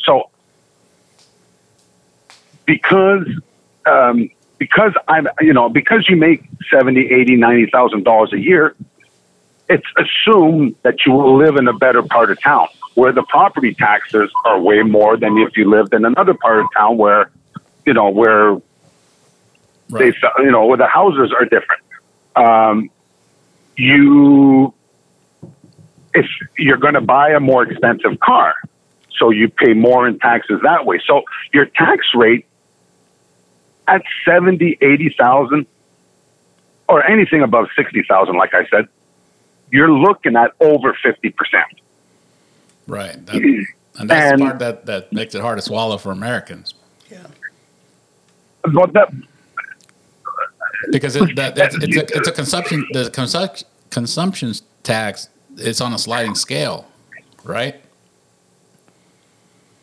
[0.04, 0.30] So,
[2.66, 3.26] because
[3.86, 8.74] um, because I'm, you know, because you make 70, 80, 90,000 dollars a year,
[9.68, 13.72] it's assumed that you will live in a better part of town where the property
[13.74, 17.30] taxes are way more than if you lived in another part of town where,
[17.86, 18.60] you know, where
[19.90, 20.12] Right.
[20.12, 21.82] they, you know, where the houses are different.
[22.34, 22.90] Um,
[23.76, 24.74] you,
[26.12, 26.26] if
[26.58, 28.54] you're going to buy a more expensive car,
[29.16, 31.00] so you pay more in taxes that way.
[31.06, 31.22] So
[31.54, 32.46] your tax rate
[33.86, 35.66] at 70, 80,000
[36.88, 38.88] or anything above 60,000, like I said,
[39.70, 41.32] you're looking at over 50%.
[42.88, 43.24] Right.
[43.26, 43.36] That,
[43.98, 46.74] and that's And- the part that, that makes it hard to swallow for Americans.
[48.74, 49.08] But that,
[50.90, 53.56] Because it, that, that's, it's, a, it's a consumption, the consup,
[53.90, 56.86] consumption tax is on a sliding scale,
[57.44, 57.76] right?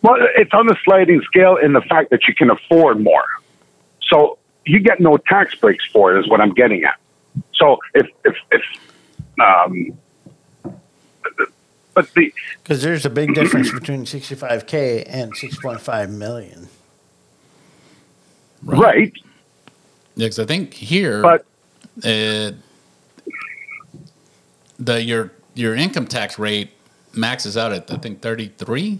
[0.01, 3.23] well, it's on a sliding scale in the fact that you can afford more.
[4.09, 6.97] So you get no tax breaks for it, is what I'm getting at.
[7.55, 8.61] So if, if, if,
[9.39, 9.97] um,
[11.95, 12.31] but the,
[12.61, 16.67] Because there's a big difference between 65K and 6.5 million.
[18.63, 19.13] right,
[20.15, 21.45] Yeah, because I think here, but
[22.03, 22.51] uh,
[24.77, 26.71] the your your income tax rate
[27.13, 28.99] maxes out at I think thirty three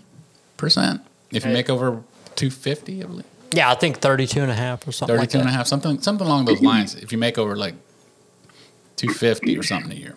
[0.57, 2.01] percent if you make over
[2.35, 3.25] two fifty, I believe.
[3.51, 6.01] Yeah, I think 32 and a half or something like 32 and a half, something
[6.01, 6.95] something along those lines.
[6.95, 7.75] If you make over like
[8.95, 10.15] two fifty or something a year.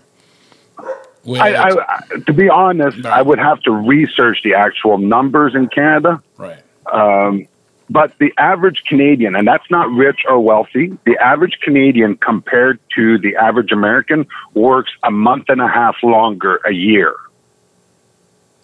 [1.29, 5.69] Which, I, I, to be honest, I would have to research the actual numbers in
[5.69, 6.23] Canada.
[6.39, 6.63] right.
[6.91, 7.47] Um,
[7.91, 13.19] but the average Canadian, and that's not rich or wealthy, the average Canadian compared to
[13.19, 17.15] the average American works a month and a half longer a year.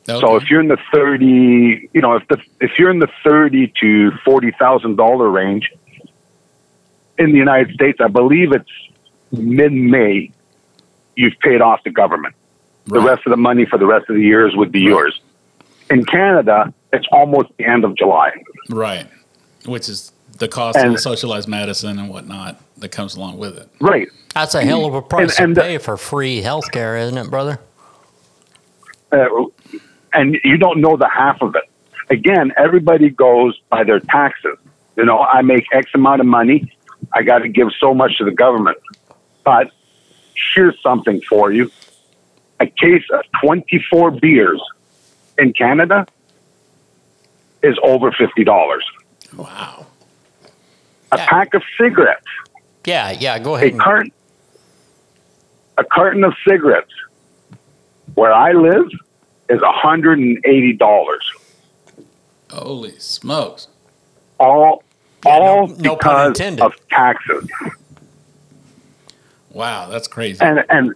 [0.07, 3.73] So if you're in the thirty, you know, if the if you're in the thirty
[3.81, 5.71] to forty thousand dollar range
[7.19, 8.71] in the United States, I believe it's
[9.33, 10.31] mid May,
[11.17, 12.35] you've paid off the government.
[12.87, 15.21] The rest of the money for the rest of the years would be yours.
[15.91, 18.31] In Canada, it's almost the end of July.
[18.71, 19.07] Right.
[19.67, 23.57] Which is the cost of And- the socialized medicine and whatnot that comes along with
[23.57, 23.69] it.
[23.81, 24.09] Right.
[24.35, 27.17] That's a hell of a price and to the- pay for free health care, isn't
[27.17, 27.59] it, brother?
[29.13, 29.27] uh,
[30.13, 31.63] and you don't know the half of it.
[32.11, 34.59] Again, everybody goes by their taxes.
[34.97, 36.73] You know, I make X amount of money.
[37.13, 38.77] I got to give so much to the government.
[39.45, 39.71] But
[40.55, 41.84] here's something for you: a
[42.85, 44.61] case of 24 beers
[45.39, 46.07] in Canada
[47.63, 48.85] is over fifty dollars.
[49.35, 49.87] Wow.
[51.13, 51.27] A Yeah.
[51.27, 52.27] pack of cigarettes,
[52.85, 53.39] Yeah, yeah.
[53.39, 53.73] Go a ahead.
[53.73, 54.13] And, carton,
[55.79, 56.93] a carton of cigarettes,
[58.15, 58.89] where I live,
[59.49, 61.25] is hundred and eighty dollars.
[62.51, 63.69] Holy smokes.
[64.39, 64.83] all
[65.25, 66.63] all no- no pun because intended.
[66.65, 67.49] of taxes
[69.51, 70.41] Wow, that's crazy.
[70.45, 70.95] and and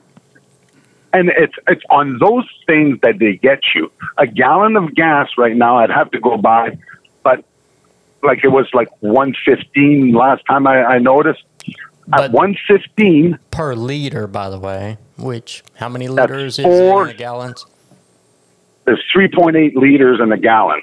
[1.13, 5.57] and it's it's on those things that they get you a gallon of gas right
[5.57, 6.77] now i'd have to go buy
[7.23, 7.45] but
[8.23, 11.43] like it was like 115 last time i, I noticed
[12.07, 14.97] But- at 115 per liter, by the way.
[15.17, 17.55] Which how many liters is four- in a gallon?
[18.85, 20.81] there's 3.8 liters in a gallon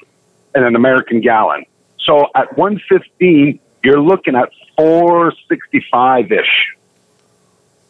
[0.55, 1.65] in an american gallon
[1.99, 6.43] so at 115 you're looking at 465ish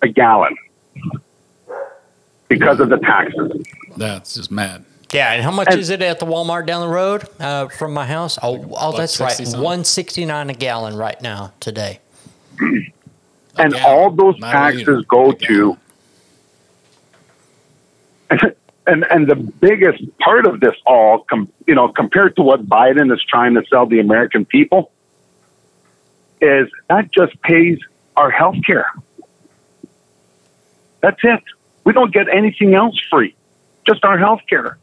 [0.01, 0.55] a gallon
[2.47, 3.51] because of the taxes
[3.97, 4.85] That's just mad.
[5.13, 7.93] Yeah, and how much And- is it at the Walmart down the road uh, from
[7.93, 8.37] my house?
[8.41, 11.99] Oh, oh, that's right, one sixty nine a gallon right now today.
[12.59, 12.91] and
[13.55, 15.77] gallon, all those not a liter, taxes go to
[18.87, 23.13] and and the biggest part of this all com, you know compared to what Biden
[23.13, 24.91] is trying to sell the American people
[26.41, 27.79] is that just pays
[28.17, 28.91] our health care
[31.01, 31.43] that's it
[31.85, 33.35] we don't get anything else free.
[33.87, 34.77] Just our health care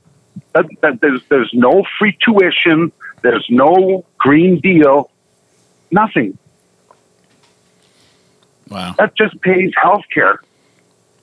[0.55, 2.93] that, that there's there's no free tuition.
[3.23, 5.11] There's no green deal.
[5.91, 6.39] Nothing.
[8.69, 8.95] Wow.
[8.97, 10.41] that just pays health care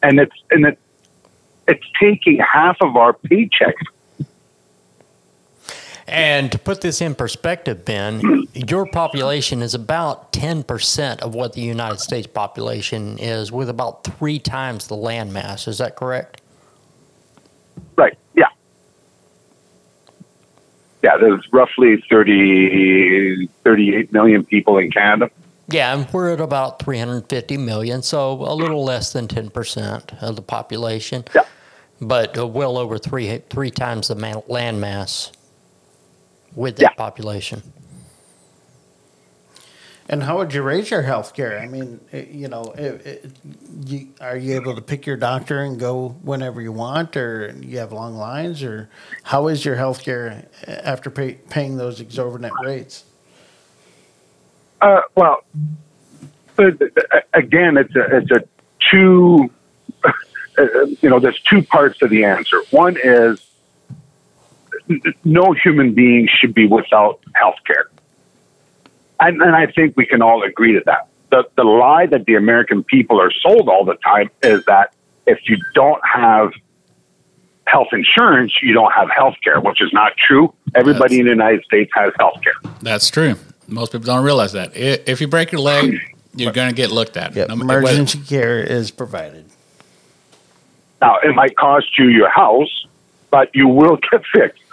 [0.04, 0.78] and it's and it
[1.68, 3.74] it's taking half of our paychecks
[6.10, 11.62] And to put this in perspective, Ben, your population is about 10% of what the
[11.62, 15.68] United States population is, with about three times the land mass.
[15.68, 16.42] Is that correct?
[17.96, 18.48] right yeah
[21.04, 25.30] yeah there's roughly 30 38 million people in canada
[25.72, 30.42] Yeah, and we're at about 350 million, so a little less than 10% of the
[30.42, 31.24] population.
[31.36, 31.44] Yeah.
[32.02, 34.16] But uh, well over three three times the
[34.48, 35.32] land mass
[36.56, 36.90] with that Yeah.
[36.98, 37.64] population.
[40.10, 41.60] And how would you raise your health care?
[41.60, 43.32] I mean, it, you know, it, it,
[43.88, 47.80] you, are you able to pick your doctor and go whenever you want, or you
[47.80, 48.90] have long lines, or
[49.24, 53.06] how is your health care after pay, paying those exorbitant rates?
[54.82, 55.38] uh, well
[56.60, 56.72] uh,
[57.34, 58.44] again it's a it's a
[58.92, 59.50] two
[60.06, 60.12] uh,
[61.02, 63.49] you know there's two parts to the answer one is n-
[65.24, 67.90] no human being should be without health care
[69.20, 71.08] and, and I think we can all agree to that.
[71.30, 74.94] The, the lie that the American people are sold all the time is that
[75.28, 76.52] if you don't have
[77.68, 80.54] health insurance, you don't have health care, which is not true.
[80.74, 82.54] Everybody in the United States has health care.
[82.82, 83.36] That's true.
[83.68, 84.76] Most people don't realize that.
[84.76, 86.00] If you break your leg,
[86.34, 87.36] you're going to get looked at.
[87.36, 87.50] Yep.
[87.50, 89.46] No Emergency care is provided.
[91.00, 92.88] Now, it might cost you your house,
[93.30, 94.64] but you will get fixed.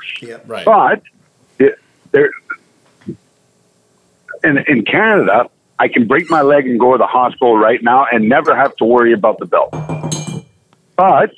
[0.46, 0.64] Right.
[0.64, 1.02] But
[1.58, 1.78] it,
[2.12, 2.30] there,
[4.44, 5.48] in, in Canada,
[5.78, 8.74] I can break my leg and go to the hospital right now and never have
[8.76, 9.68] to worry about the bill.
[10.96, 11.32] But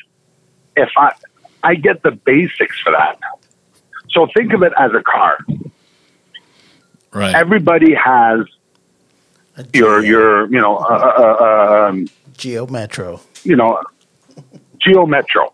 [0.77, 1.13] if I,
[1.63, 3.19] I get the basics for that.
[4.11, 5.39] So think of it as a car.
[7.13, 7.35] Right.
[7.35, 8.41] Everybody has
[9.57, 13.21] A your your you know uh, uh, um, Geo Metro.
[13.43, 13.83] you know
[14.81, 15.53] Geo Metro.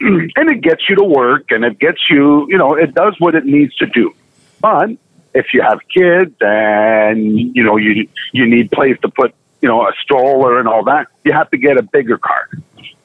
[0.36, 3.34] And it gets you to work and it gets you, you know, it does what
[3.34, 4.14] it needs to do.
[4.60, 4.90] But
[5.34, 9.82] if you have kids and you know you you need place to put, you know,
[9.82, 12.48] a stroller and all that, you have to get a bigger car.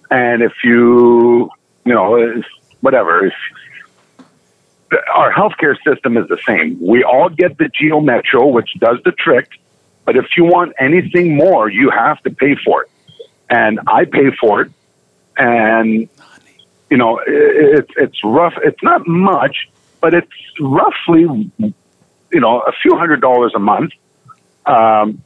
[0.10, 1.50] And if you,
[1.86, 2.42] you know,
[2.82, 3.34] whatever, if
[5.14, 6.78] our healthcare system is the same.
[6.80, 9.50] We all get the Geo Metro, which does the trick,
[10.06, 12.90] but if you want anything more, you have to pay for it.
[13.50, 14.72] And I pay for it,
[15.38, 16.10] and
[16.90, 18.54] you know it's it's rough.
[18.64, 19.70] It's not much,
[20.02, 23.94] but it's roughly you know a few hundred dollars a month.
[24.66, 25.22] Um,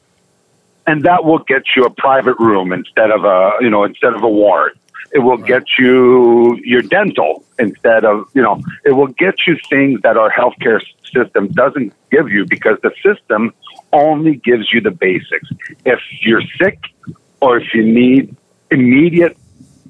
[0.87, 4.23] and that will get you a private room instead of a you know instead of
[4.23, 4.77] a ward.
[5.13, 10.01] It will get you your dental instead of you know it will get you things
[10.01, 10.81] that our healthcare
[11.13, 13.53] system doesn't give you because the system
[13.93, 15.49] only gives you the basics.
[15.85, 16.79] If you're sick
[17.41, 18.35] or if you need
[18.71, 19.37] immediate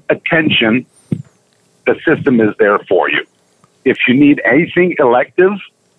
[0.08, 0.86] attention,
[1.88, 3.24] the system is there for you.
[3.84, 5.52] If you need anything elective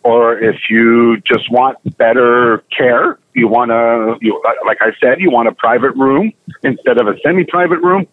[0.04, 5.32] or if you just want better care, you want to, you, like I said, you
[5.32, 6.32] want a private room
[6.64, 8.08] instead of a semi private room,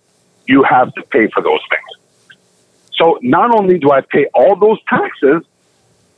[0.47, 1.91] you have to pay for those things.
[2.95, 5.43] So not only do I pay all those taxes,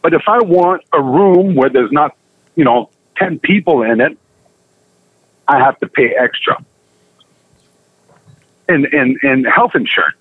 [0.01, 2.17] but if I want a room where there's not,
[2.55, 4.17] you know, 10 people in it,
[5.49, 6.63] I have to pay extra.
[8.69, 10.19] In, in, in health insurance.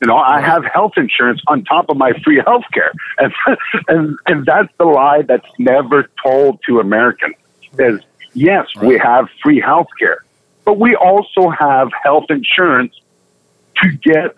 [0.00, 2.92] You know, I have health insurance on top of my free health care.
[3.18, 3.32] And,
[3.88, 7.36] and, and that's the lie that's never told to Americans
[7.78, 8.00] is
[8.34, 10.24] yes, we have free health care,
[10.64, 12.94] but we also have health insurance
[13.82, 14.34] to get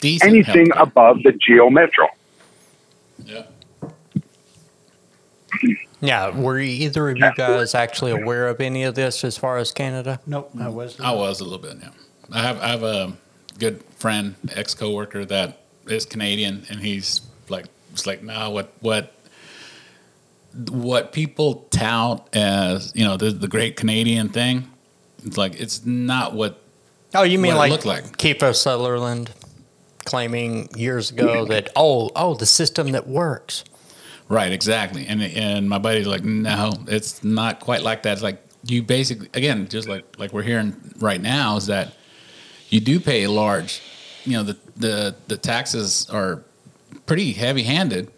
[0.00, 0.82] Decent anything healthcare.
[0.82, 2.08] above the Geo Metro.
[3.24, 3.42] Yeah.
[6.00, 9.72] Yeah, were either of you guys actually aware of any of this as far as
[9.72, 10.20] Canada?
[10.26, 11.06] Nope, I wasn't.
[11.08, 11.78] I was a little bit.
[11.80, 11.90] Yeah,
[12.30, 13.16] I have I have a
[13.58, 19.12] good friend, ex coworker that is Canadian, and he's like, it's like, no, what what
[20.70, 24.70] what people tout as you know the the great Canadian thing.
[25.24, 26.60] It's like it's not what
[27.14, 28.18] Oh, you mean like, looked like.
[28.18, 29.30] Kiefer Sutherland
[30.04, 33.64] claiming years ago that oh oh the system that works.
[34.28, 35.06] Right, exactly.
[35.06, 38.14] And and my buddy's like, no, it's not quite like that.
[38.14, 41.94] It's like you basically again, just like like we're hearing right now, is that
[42.74, 43.80] you do pay large,
[44.24, 46.42] you know, the the the taxes are
[47.06, 48.10] pretty heavy handed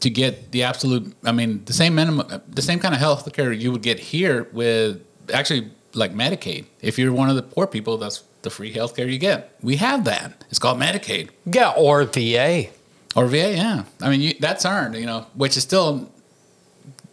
[0.00, 1.14] to get the absolute.
[1.24, 4.48] I mean, the same minimum, the same kind of health care you would get here
[4.52, 5.00] with
[5.32, 6.64] actually like Medicaid.
[6.80, 9.56] If you're one of the poor people, that's the free health care you get.
[9.62, 10.44] We have that.
[10.50, 11.30] It's called Medicaid.
[11.46, 12.70] Yeah, or VA.
[13.14, 13.84] Or VA, yeah.
[14.00, 16.10] I mean, you, that's earned, you know, which is still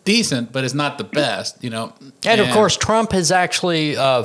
[0.06, 1.94] decent, but it's not the best, you know.
[2.26, 4.24] And, of course, Trump has actually uh,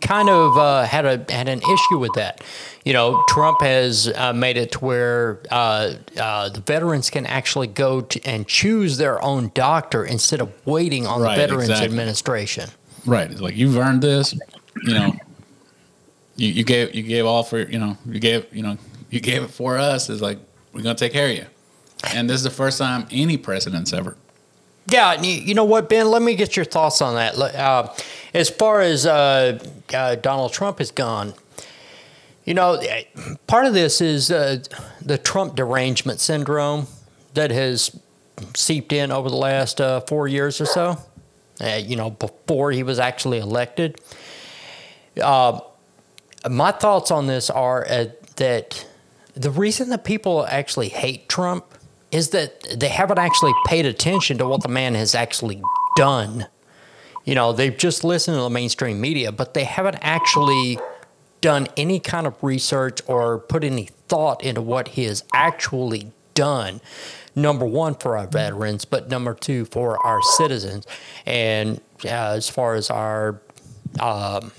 [0.00, 2.42] kind of uh, had a had an issue with that.
[2.84, 7.66] You know, Trump has uh, made it to where uh, uh, the veterans can actually
[7.66, 11.86] go to and choose their own doctor instead of waiting on Right, the Veterans exactly.
[11.88, 12.70] Administration.
[13.04, 14.34] right, it's like you've earned this,
[14.84, 15.14] you know.
[16.36, 18.78] You, you gave you gave all for you know you gave you know
[19.10, 20.08] you gave it for us.
[20.08, 20.38] It's like
[20.72, 21.46] we're gonna take care of you,
[22.14, 24.16] and this is the first time any president's ever.
[24.90, 26.10] Yeah, you, you know what, Ben?
[26.10, 27.36] Let me get your thoughts on that.
[27.36, 27.92] Uh,
[28.34, 29.58] as far as uh,
[29.94, 31.34] uh, Donald Trump has gone,
[32.44, 33.04] you know, eh,
[33.46, 34.62] part of this is uh,
[35.02, 36.86] the Trump derangement syndrome
[37.34, 37.98] that has
[38.54, 40.98] seeped in over the last uh, four years or so.
[41.60, 44.00] Uh, you know, before he was actually elected.
[45.20, 45.60] Uh,
[46.48, 48.06] my thoughts on this are uh,
[48.36, 48.86] that
[49.34, 51.64] the reason that people actually hate Trump
[52.12, 55.60] is that they haven't actually paid attention to what the man has actually
[55.96, 56.46] done.
[57.28, 60.78] You know, they've just listened to the mainstream media, but they haven't actually
[61.42, 66.80] done any kind of research or put any thought into what he has actually done.
[67.36, 70.86] Number one, for our veterans, but number two, for our citizens.
[71.26, 73.42] And as far as our
[74.00, 74.50] um,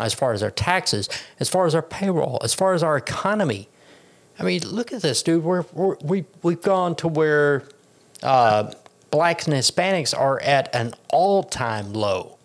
[0.00, 3.68] as far as our taxes, as far as our payroll, as far as our economy.
[4.38, 5.44] I mean, look at this, dude.
[5.44, 7.64] We're, we're, we, we've gone to where
[8.22, 8.72] uh,
[9.12, 12.38] blacks and Hispanics are at an all time low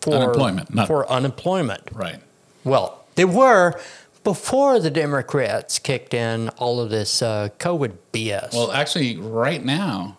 [0.00, 1.82] for Unemployment, not- For unemployment.
[1.92, 2.20] Right.
[2.64, 3.78] Well, they were
[4.24, 8.54] before the Democrats kicked in all of this uh, COVID BS.
[8.54, 10.16] Well, actually, right now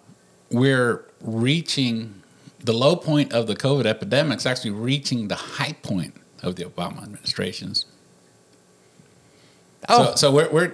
[0.52, 2.22] we're reaching
[2.60, 4.38] the low point of the COVID epidemic.
[4.38, 7.86] Is actually reaching the high point of the Obama administration's
[9.90, 10.74] oh, So, so we're we're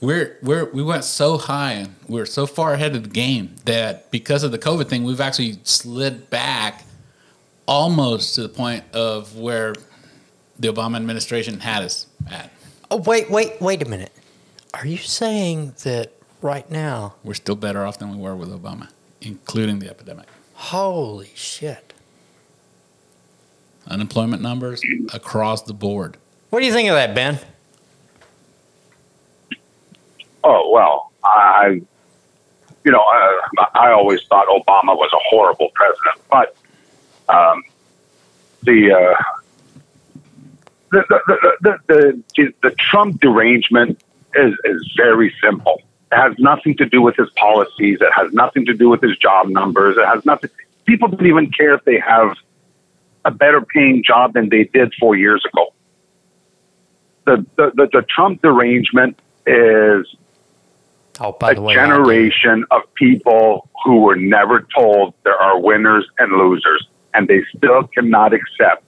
[0.00, 4.10] we're we're we went so high and we're so far ahead of the game that
[4.10, 6.84] because of the COVID thing, we've actually slid back
[7.66, 9.74] almost to the point of where
[10.58, 12.50] the Obama administration had us at.
[12.90, 14.12] oh, wait, wait, wait a minute.
[14.74, 17.14] Are you saying that right now?
[17.22, 18.88] We're still better off than we were with Obama,
[19.20, 20.26] including the epidemic.
[20.54, 21.92] Holy shit.
[23.86, 24.82] Unemployment numbers
[25.14, 26.16] across the board.
[26.50, 27.38] What do you think of that, Ben?
[30.48, 31.80] Oh well, I,
[32.84, 36.56] you know, uh, I always thought Obama was a horrible president, but
[37.28, 37.62] um,
[38.62, 39.22] the, uh,
[40.90, 41.20] the, the,
[41.60, 44.02] the, the the the Trump derangement
[44.34, 45.82] is is very simple.
[46.10, 47.98] It has nothing to do with his policies.
[48.00, 49.98] It has nothing to do with his job numbers.
[49.98, 50.50] It has nothing.
[50.86, 52.34] People don't even care if they have
[53.26, 55.74] a better paying job than they did four years ago.
[57.26, 60.06] The the, the, the Trump derangement is
[61.20, 66.06] Oh, by a the way, generation of people who were never told there are winners
[66.18, 68.84] and losers, and they still cannot accept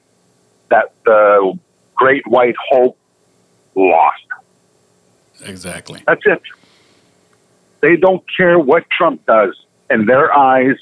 [0.70, 1.58] that the
[1.94, 2.96] great white hope
[3.74, 4.22] lost.
[5.44, 6.02] Exactly.
[6.06, 6.42] That's it.
[7.80, 9.58] They don't care what Trump does.
[9.88, 10.76] In their eyes,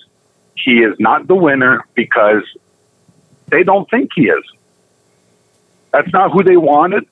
[0.55, 2.42] he is not the winner because
[3.46, 4.44] they don't think he is.
[5.92, 7.07] That's not who they wanted.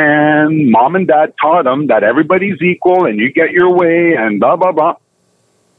[0.00, 4.40] And mom and dad taught them that everybody's equal and you get your way and
[4.40, 4.94] blah, blah, blah.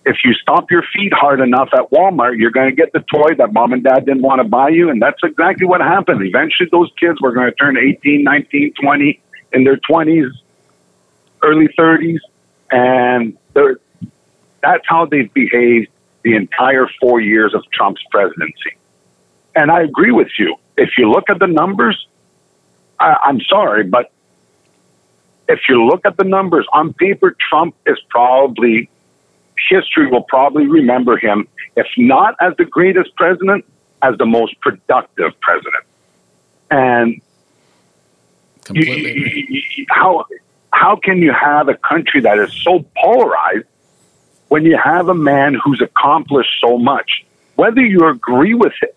[0.06, 3.34] If you stomp your feet hard enough at Walmart, you're going to get the toy
[3.40, 4.92] that mom and dad didn't want to buy you.
[4.92, 6.22] And that's exactly what happened.
[6.22, 9.22] Eventually, those kids were going to turn 18, 19, 20
[9.54, 10.30] in their 20s,
[11.42, 12.20] early 30s.
[12.70, 13.38] And
[14.62, 15.88] that's how they've behaved
[16.22, 18.78] the entire four years of Trump's presidency.
[19.56, 20.58] And I agree with you.
[20.78, 22.08] If you look at the numbers,
[23.02, 24.12] I, I'm sorry, but
[25.50, 28.90] if you look at the numbers on paper, Trump is probably,
[29.70, 33.66] history will probably remember him, if not as the greatest president,
[34.02, 35.84] as the most productive president.
[36.70, 37.14] And
[38.74, 39.46] you, Completely agree.
[39.50, 40.26] you- you- how
[40.72, 43.68] how can you have a country that is so polarized
[44.48, 47.26] when you have a man who's accomplished so much?
[47.56, 48.96] Whether you agree with it,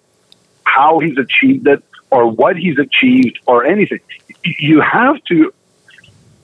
[0.64, 1.82] how he's achieved it,
[2.14, 4.00] or what he's achieved, or anything,
[4.44, 5.52] you have to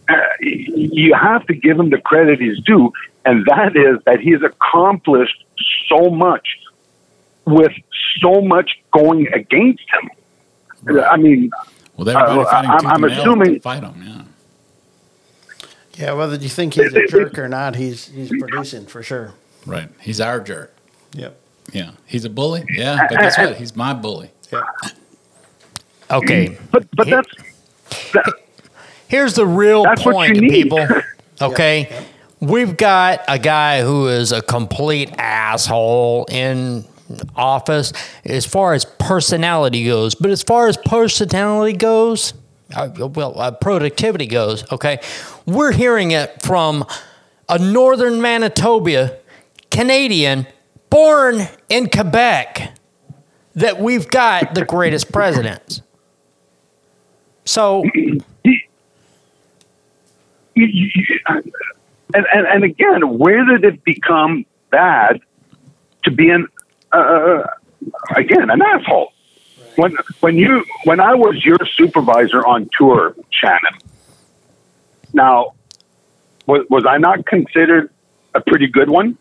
[0.08, 2.92] uh, you have to give him the credit he's due,
[3.24, 5.44] and that is that he has accomplished
[5.88, 6.46] so much
[7.46, 7.72] with
[8.20, 10.10] so much going against him.
[11.14, 11.50] I mean,
[11.96, 13.94] Well, everybody Uh, fighting I'm- tooth I'm assuming- to fight him.
[14.04, 14.22] Yeah.
[16.06, 19.34] Yeah, whether you think he's a jerk or not, he's he's producing for sure.
[19.66, 19.88] Right.
[20.00, 20.74] He's our jerk.
[21.14, 21.38] Yep.
[21.72, 21.90] Yeah.
[22.06, 22.64] He's a bully.
[22.70, 23.06] Yeah.
[23.08, 23.56] But guess what?
[23.56, 24.30] He's my bully.
[24.50, 24.62] Yep.
[26.10, 26.58] Okay.
[26.70, 27.28] but but that's
[28.12, 28.34] that,
[29.08, 30.86] Here's the real point, people.
[31.42, 32.04] Okay.
[32.40, 36.84] We've got a guy who is a complete asshole in
[37.34, 37.94] office
[38.26, 40.14] as far as personality goes.
[40.14, 42.34] But as far as personality goes,
[42.74, 45.00] uh, well, uh, productivity goes, okay,
[45.46, 46.84] we're hearing it from
[47.48, 49.16] a northern Manitoba
[49.70, 50.46] Canadian
[50.90, 52.74] born in Quebec
[53.54, 55.80] that we've got the greatest presidents.
[57.50, 57.82] So,
[60.54, 61.52] and,
[62.14, 65.20] and and again, where did it become bad
[66.04, 66.46] to be an
[66.92, 67.42] uh,
[68.14, 69.12] again an asshole?
[69.74, 73.80] When when you when I was your supervisor on tour, Shannon.
[75.12, 75.54] Now,
[76.46, 77.90] was was I not considered
[78.32, 79.18] a pretty good one?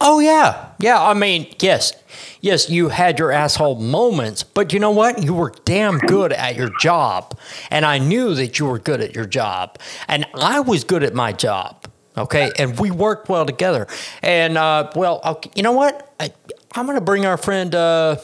[0.00, 1.02] Oh yeah, yeah.
[1.02, 1.92] I mean, yes,
[2.40, 2.70] yes.
[2.70, 5.24] You had your asshole moments, but you know what?
[5.24, 7.36] You were damn good at your job,
[7.70, 11.14] and I knew that you were good at your job, and I was good at
[11.14, 11.86] my job.
[12.16, 13.86] Okay, and we worked well together.
[14.22, 16.12] And uh, well, okay, you know what?
[16.20, 16.32] I,
[16.74, 17.74] I'm going to bring our friend.
[17.74, 18.16] Uh,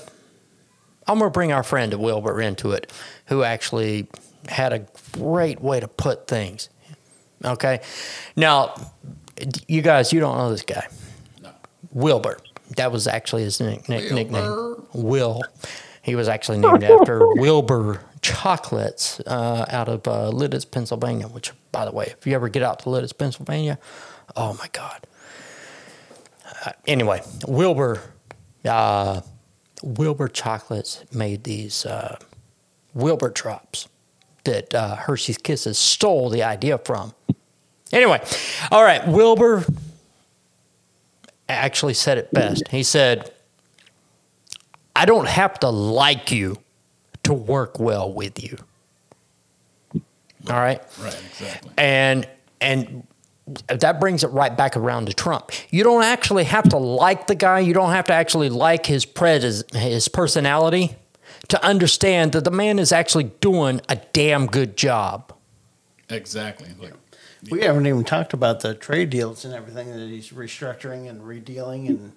[1.07, 2.93] I'm going to bring our friend Wilbur into it,
[3.27, 4.07] who actually
[4.49, 6.69] had a great way to put things.
[7.45, 7.81] Okay,
[8.37, 8.75] now
[9.67, 10.87] you guys, you don't know this guy.
[11.95, 12.39] Wilbur.
[12.77, 14.85] That was actually his nick, nick, nickname.
[14.93, 15.43] Will.
[16.03, 21.29] He was actually named after Wilbur Chocolates uh, out of uh, Lititz, Pennsylvania.
[21.29, 23.79] Which, by the way, if you ever get out to Lititz, Pennsylvania,
[24.37, 25.07] oh my God.
[26.67, 28.01] Uh, anyway, Wilbur,
[28.65, 29.21] uh,
[29.83, 32.19] Wilbur Chocolates made these uh,
[32.95, 33.89] Wilbur drops
[34.45, 37.15] that uh, Hershey's Kisses stole the idea from.
[37.93, 38.21] Anyway,
[38.71, 39.65] all right, Wilbur
[41.55, 42.69] actually said it best.
[42.69, 43.33] He said,
[44.95, 46.59] I don't have to like you
[47.25, 48.57] to work well with you.
[50.49, 50.83] All right?
[51.01, 51.23] Right.
[51.31, 51.73] Exactly.
[51.79, 52.29] And
[52.61, 53.07] and
[53.69, 55.51] that brings it right back around to Trump.
[55.71, 59.05] You don't actually have to like the guy, you don't have to actually like his
[59.05, 60.97] pres- his personality
[61.49, 65.33] to understand that the man is actually doing a damn good job.
[66.09, 66.69] Exactly.
[66.81, 66.95] Like,
[67.51, 71.89] We haven't even talked about the trade deals and everything that he's restructuring and redealing
[71.89, 72.13] and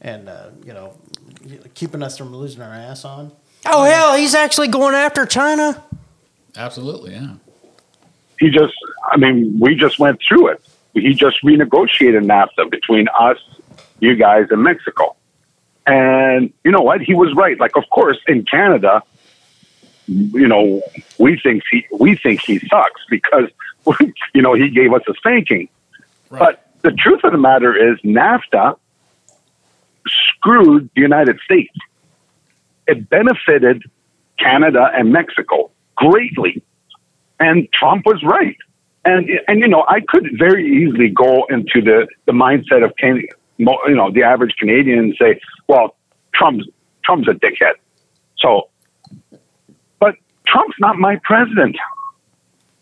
[0.00, 0.94] and uh, you know
[1.74, 3.32] keeping us from losing our ass on.
[3.66, 5.82] Oh hell, he's actually going after China.
[6.56, 7.12] absolutely.
[7.12, 7.34] Yeah.
[8.38, 8.72] He just,
[9.12, 10.62] I mean, we just went through it.
[10.94, 13.36] he just renegotiated NAFTA between us,
[13.98, 15.14] you guys, and Mexico.
[15.86, 17.02] And you know what?
[17.02, 17.60] He was right.
[17.60, 19.02] Like, of course, in Canada,
[20.06, 20.80] you know,
[21.18, 23.48] we think he we think he sucks because
[24.34, 25.68] you know he gave us a spanking.
[26.30, 28.76] But the truth of the matter is, NAFTA
[30.06, 31.74] screwed the United States.
[32.86, 33.82] It benefited
[34.38, 36.62] Canada and Mexico greatly,
[37.38, 38.56] and Trump was right.
[39.04, 43.22] And and you know, I could very easily go into the the mindset of Can,
[43.58, 45.96] you know the average Canadian and say, well,
[46.34, 46.66] Trump's
[47.04, 47.74] Trump's a dickhead.
[48.38, 48.68] So,
[49.98, 50.16] but
[50.46, 51.76] Trump's not my president.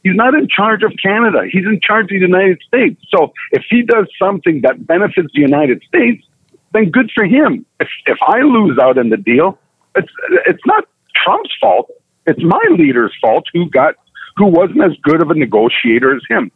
[0.09, 1.43] He's not in charge of Canada.
[1.51, 2.99] He's in charge of the United States.
[3.15, 6.25] So if he does something that benefits the United States,
[6.73, 7.67] then good for him.
[7.79, 9.59] If if I lose out in the deal,
[9.95, 10.09] it's
[10.47, 10.85] it's not
[11.15, 11.91] Trump's fault.
[12.27, 13.97] It's my leader's fault who got
[14.37, 16.51] who wasn't as good of a negotiator as him.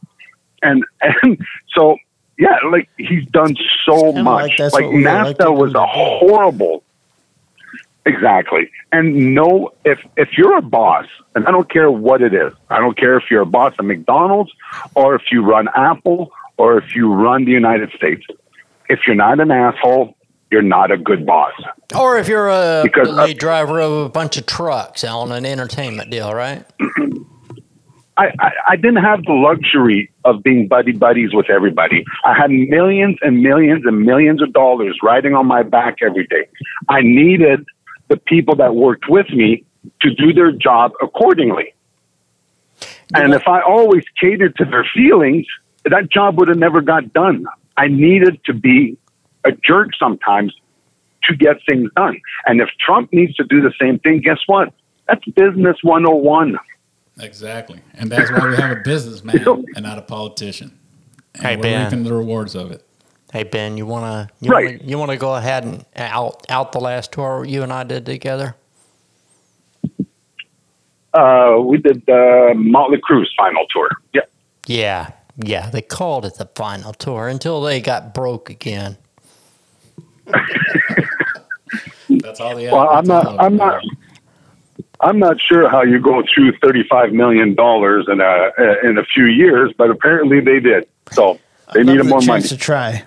[0.63, 0.85] And
[1.23, 1.39] and
[1.77, 1.99] so
[2.39, 4.59] yeah, like he's done so much.
[4.59, 6.85] like Like, what we elected NAFTA him was a horrible
[8.05, 8.69] Exactly.
[8.91, 12.53] And no if if you're a boss, and I don't care what it is.
[12.69, 14.51] I don't care if you're a boss at McDonald's
[14.95, 18.25] or if you run Apple or if you run the United States.
[18.89, 20.17] If you're not an asshole,
[20.51, 21.53] you're not a good boss.
[21.97, 26.11] Or if you're a Because, uh, driver of a bunch of trucks on an entertainment
[26.11, 26.65] deal, right?
[28.17, 32.05] I, I, I didn't have the luxury of being buddy buddies with everybody.
[32.25, 36.47] I had millions and millions and millions of dollars riding on my back every day.
[36.89, 37.65] I needed
[38.13, 39.65] the people that worked with me
[40.03, 41.73] to do their job accordingly.
[43.15, 45.47] And if I always catered to their feelings,
[45.85, 47.47] that job would have never got done.
[47.79, 48.99] I needed to be
[49.45, 50.53] a jerk sometimes
[51.25, 52.21] to get things done.
[52.45, 54.75] And if Trump needs to do the same thing, guess what?
[55.09, 56.59] That's business 101.
[57.19, 57.81] Exactly.
[57.95, 59.43] And that's why we have a businessman
[59.75, 60.79] and not a politician.
[61.35, 61.85] And Hey, we're Ben.
[61.85, 62.87] reaping the rewards of it.
[63.33, 64.67] Hey Ben, you wanna you Right.
[64.79, 68.05] wanna, you wanna go ahead and out out the last tour you and I did
[68.05, 68.57] together?
[71.15, 73.89] Uh, we did the Motley Crue's final tour.
[74.13, 74.23] Yeah.
[74.67, 75.71] Yeah, yeah.
[75.71, 78.97] They called it the final tour until they got broke again.
[82.09, 83.41] That's all the Well, I'm not.
[83.41, 83.83] I'm not.
[85.01, 88.51] I'm not sure how you go through 35 million dollars in a
[88.85, 90.87] in a few years, but apparently they did.
[91.13, 91.39] So
[91.75, 92.43] they Love needed more chance money.
[92.43, 93.03] to try.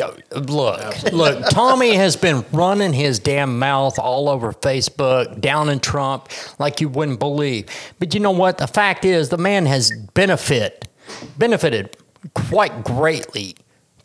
[0.00, 5.78] Yo, Look, look, Tommy has been running his damn mouth all over Facebook, down in
[5.78, 6.28] Trump,
[6.58, 7.66] like you wouldn't believe.
[7.98, 8.56] But you know what?
[8.56, 10.88] The fact is, the man has benefit,
[11.36, 11.98] benefited
[12.34, 13.56] quite greatly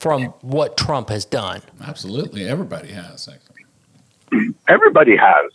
[0.02, 1.62] from what Trump has done.
[1.82, 2.46] Absolutely.
[2.46, 3.30] Everybody has.
[3.30, 4.54] Actually.
[4.68, 5.50] Everybody has.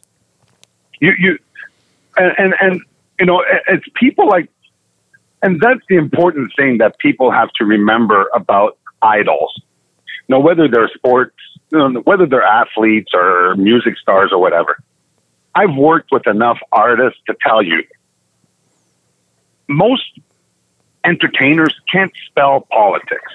[1.00, 1.38] You you,
[2.16, 2.80] and and, and
[3.18, 4.48] you know it- it's people like,
[5.42, 9.60] and that's the important thing that people have to remember about idols.
[10.30, 11.34] Know whether they're sports,
[11.72, 14.78] you know, whether they're athletes or music stars or whatever.
[15.56, 17.82] I've worked with enough artists to tell you
[19.66, 20.04] most
[21.04, 23.32] entertainers can't spell politics.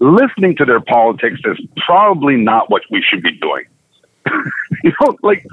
[0.00, 3.66] Listening to their politics is probably not what we should be doing.
[4.82, 5.46] you know, like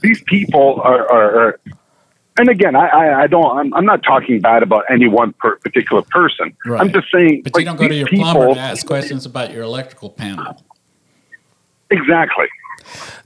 [0.00, 1.60] these people are, are, are
[2.38, 3.58] and again, I, I, I don't.
[3.58, 6.56] I'm, I'm not talking bad about any one per particular person.
[6.66, 6.80] Right.
[6.80, 9.26] I'm just saying, But like, you don't go to your people, plumber to ask questions
[9.26, 10.62] about your electrical panel.
[11.90, 12.46] exactly.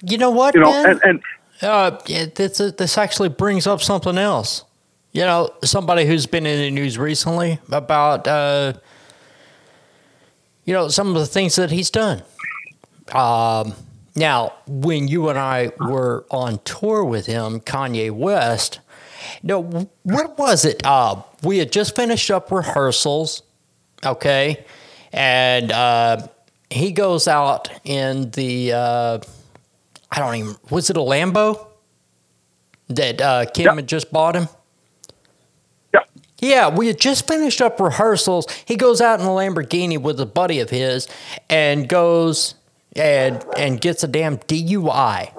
[0.03, 0.91] You know what, You know, Ben?
[0.91, 1.23] and, and
[1.63, 1.99] Uh,
[2.35, 4.65] this, this actually brings up something else.
[5.13, 8.75] You know, somebody who's been in the news recently about, uh,
[10.65, 12.23] you know, some of the things that he's done.
[13.15, 13.73] Um,
[14.15, 18.81] now, when you and I were on tour with him, Kanye West,
[19.43, 19.63] no,
[20.03, 20.85] what was it?
[20.85, 23.43] Uh, we had just finished up rehearsals,
[24.05, 24.65] okay,
[25.13, 26.27] and uh,
[26.71, 28.73] he goes out in the.
[28.73, 29.19] Uh,
[30.11, 30.57] I don't even.
[30.71, 31.67] Was it a Lambo
[32.89, 33.75] that uh, Kim Yep.
[33.77, 34.49] had just bought him?
[35.93, 36.01] yeah,
[36.41, 38.47] Yeah, we had just finished up rehearsals.
[38.65, 41.09] He goes out in a Lamborghini with a buddy of his
[41.51, 42.55] and goes
[42.95, 45.33] and and gets a damn DUI.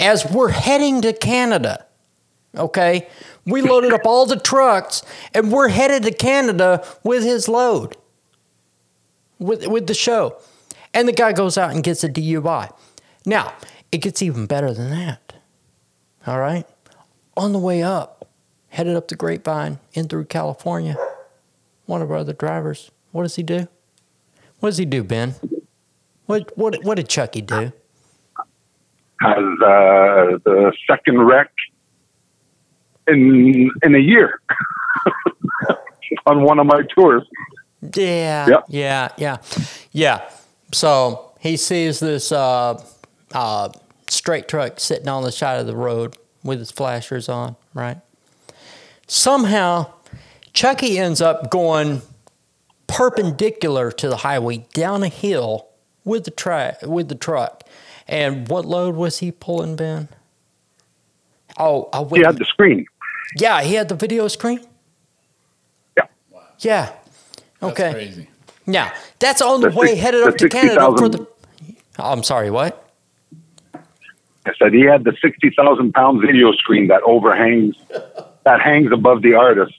[0.00, 1.86] As we're heading to Canada,
[2.56, 3.08] okay?
[3.44, 5.02] We loaded up all the trucks
[5.32, 7.96] and we're headed to Canada with his load.
[9.38, 10.38] With with the show.
[10.92, 12.72] And the guy goes out and gets a DUI.
[13.26, 13.52] Now,
[13.90, 15.34] it gets even better than that.
[16.26, 16.66] All right?
[17.36, 18.28] On the way up,
[18.68, 20.96] headed up the grapevine in through California.
[21.86, 23.68] One of our other drivers, what does he do?
[24.60, 25.34] What does he do, Ben?
[26.26, 27.72] What what what did Chucky do?
[29.24, 31.50] has uh, the second wreck
[33.08, 34.40] in in a year.
[36.26, 37.22] on one of my tours.
[37.94, 38.64] Yeah, Yep.
[38.68, 39.36] yeah, yeah,
[39.92, 40.30] yeah.
[40.72, 42.82] So he sees this uh,
[43.32, 43.68] uh,
[44.08, 47.98] straight truck sitting on the side of the road with his flashers on, right?
[49.06, 49.92] Somehow,
[50.54, 52.00] Chucky ends up going
[52.86, 55.68] perpendicular to the highway down a hill
[56.04, 57.64] with the tra- with the truck.
[58.08, 60.08] And what load was he pulling, Ben?
[61.58, 62.86] Oh, I He had the screen.
[63.36, 64.60] Yeah, he had the video screen.
[65.96, 66.04] Yeah.
[66.60, 66.92] Yeah.
[67.60, 67.92] That's Okay.
[67.92, 68.28] crazy.
[68.66, 71.26] Now, that's on the The way six- headed the up to Canada for the.
[71.98, 72.80] Oh, I'm sorry, what?
[74.46, 77.76] I said he had the sixty thousand pound video screen that overhangs,
[78.44, 79.74] that hangs above the artist.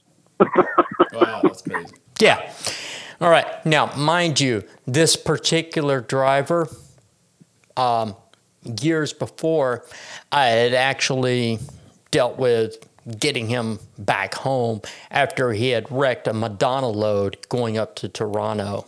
[1.13, 1.93] Wow, that's crazy.
[2.19, 2.49] Yeah.
[3.19, 3.45] All right.
[3.65, 6.69] Now, mind you, this particular driver,
[7.75, 8.15] um,
[8.81, 9.85] years before,
[10.31, 11.59] I had actually
[12.11, 12.77] dealt with
[13.19, 14.81] getting him back home
[15.11, 18.85] after he had wrecked a Madonna load going up to Toronto.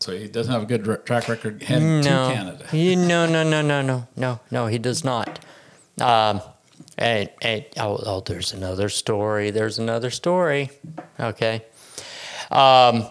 [0.00, 2.66] So he doesn't have a good track record heading no, to Canada.
[2.72, 4.66] No, no, no, no, no, no, no.
[4.66, 5.44] He does not.
[6.00, 6.40] Um,
[6.96, 9.50] and, and oh, oh, there's another story.
[9.50, 10.70] There's another story.
[11.18, 11.64] Okay.
[12.50, 13.06] Um,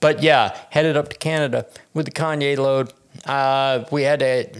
[0.00, 2.92] but yeah, headed up to Canada with the Kanye load.
[3.24, 4.50] Uh, we had a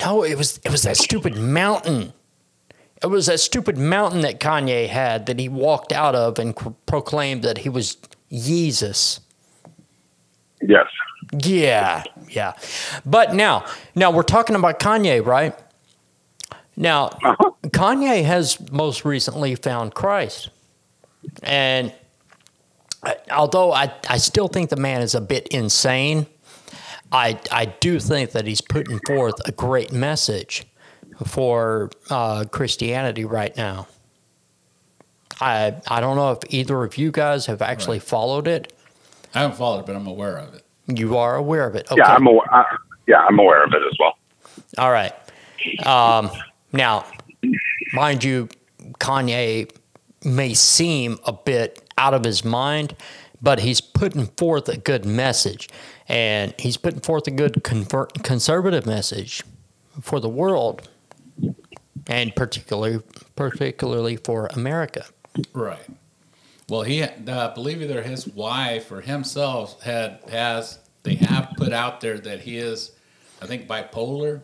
[0.00, 0.22] no.
[0.22, 2.12] It was it was that stupid mountain.
[3.06, 6.70] It was that stupid mountain that Kanye had that he walked out of and cr-
[6.86, 7.96] proclaimed that he was
[8.32, 9.20] Jesus.
[10.60, 10.86] Yes.
[11.44, 12.54] Yeah, yeah.
[13.04, 15.54] But now, now we're talking about Kanye, right?
[16.76, 17.50] Now, Uh-huh.
[17.68, 20.50] Kanye has most recently found Christ.
[21.44, 21.92] And
[23.04, 26.26] uh, although I, I still think the man is a bit insane,
[27.12, 30.64] I, I do think that he's putting forth a great message
[31.24, 33.86] for uh, Christianity right now.
[35.40, 38.06] I, I don't know if either of you guys have actually Right.
[38.08, 38.72] followed it.
[39.34, 40.62] I haven't followed it, but I'm aware of it.
[40.88, 41.86] You are aware of it.
[41.90, 41.96] Okay.
[41.98, 42.54] Yeah, I'm aware.
[42.54, 42.64] I,
[43.06, 44.16] yeah, I'm aware of it as well.
[44.78, 45.12] All right.
[45.84, 46.30] Um,
[46.72, 47.04] now,
[47.92, 48.48] mind you,
[48.98, 49.70] Kanye
[50.24, 52.94] may seem a bit out of his mind,
[53.42, 55.68] but he's putting forth a good message,
[56.08, 59.42] and he's putting forth a good convert, conservative message
[60.00, 60.88] for the world,
[62.06, 63.00] and particularly
[63.36, 65.04] particularly for America.
[65.52, 65.78] Right.
[66.68, 72.00] Well, he, uh, believe either his wife or himself had has they have put out
[72.00, 72.90] there that he is,
[73.40, 74.40] I think, bipolar.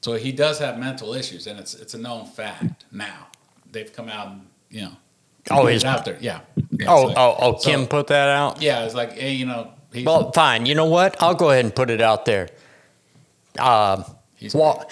[0.00, 3.26] So he does have mental issues, and it's it's a known fact now.
[3.70, 4.92] They've come out, and, you know.
[5.50, 6.40] Oh, he's- out there, yeah.
[6.70, 7.58] Yeah, Oh, like- oh, oh!
[7.58, 8.62] so- Kim put that out.
[8.62, 9.72] Yeah, it's like, hey, you know,
[10.04, 10.64] Well, fine.
[10.66, 11.20] You know what?
[11.22, 12.48] I'll go ahead and put it out there.
[13.58, 14.04] Um,
[14.36, 14.90] he's walk,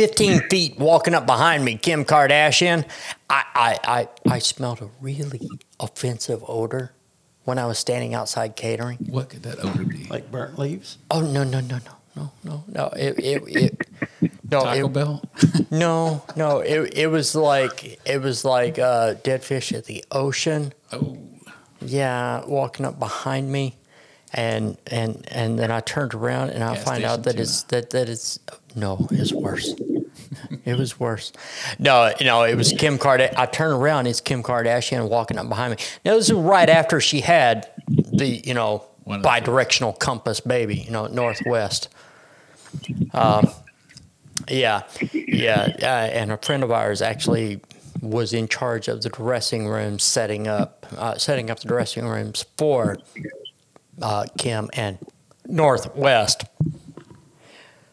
[0.00, 2.88] 15 feet walking up behind me, Kim Kardashian.
[3.28, 5.46] I, I, I, I smelled a really
[5.78, 6.92] offensive odor
[7.44, 8.96] when I was standing outside catering.
[9.10, 10.06] what could that odor be?
[10.08, 10.96] Like burnt leaves.
[11.10, 12.86] Oh, no, no, no, no, no, no, no.
[12.96, 15.22] It, it, it, no, Taco it, Bell.
[15.70, 16.60] no, no.
[16.60, 20.72] It, it was like, it was like uh, dead fish at the ocean.
[20.92, 21.18] Oh,
[21.82, 23.76] Yeah, walking up behind me,
[24.32, 27.62] and and and then I turned around and I Gas find out station that it's
[27.64, 28.38] that that it's
[28.74, 29.74] no, it's worse.
[30.64, 31.32] It was worse.
[31.78, 33.34] No, you know, it was Kim Kardashian.
[33.36, 35.84] I turn around, it's Kim Kardashian walking up behind me.
[36.04, 40.90] Now this is right after she had the you know the- bi-directional compass baby, you
[40.90, 41.88] know, northwest.
[43.12, 43.48] Um,
[44.48, 44.82] yeah,
[45.12, 47.60] yeah, uh, and a friend of ours actually
[48.00, 52.44] was in charge of the dressing room, setting up, uh, setting up the dressing rooms
[52.56, 52.96] for
[54.00, 54.98] uh, Kim and
[55.46, 56.44] North West.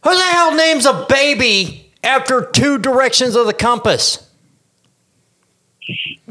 [0.03, 4.24] Who the hell names a baby after two directions of the compass?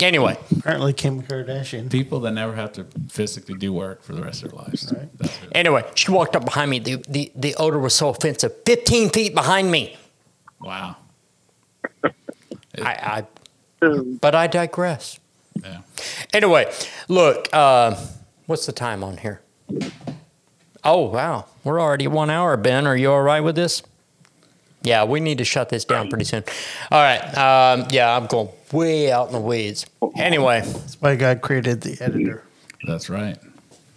[0.00, 1.90] Anyway, Apparently, Kim Kardashian.
[1.90, 4.82] people that never have to physically do work for the rest of their lives.
[5.18, 5.48] That's it.
[5.52, 6.78] anyway, she walked up behind me.
[6.78, 8.52] The, the, the odor was so offensive.
[8.66, 9.96] 15 feet behind me.
[10.60, 10.96] Wow.
[12.04, 13.24] I,
[13.82, 15.18] I but I digress.
[15.62, 15.80] Yeah.
[16.34, 16.70] Anyway,
[17.08, 17.96] look, uh,
[18.46, 19.40] what's the time on here?
[20.84, 21.46] Oh, wow.
[21.64, 22.86] We're already one hour, Ben.
[22.86, 23.82] Are you all right with this?
[24.82, 26.44] Yeah, we need to shut this down pretty soon.
[26.92, 27.20] All right.
[27.36, 29.84] Um, yeah, I'm going way out in the weeds.
[30.16, 32.44] Anyway, That's why God created the editor.
[32.86, 33.36] That's right.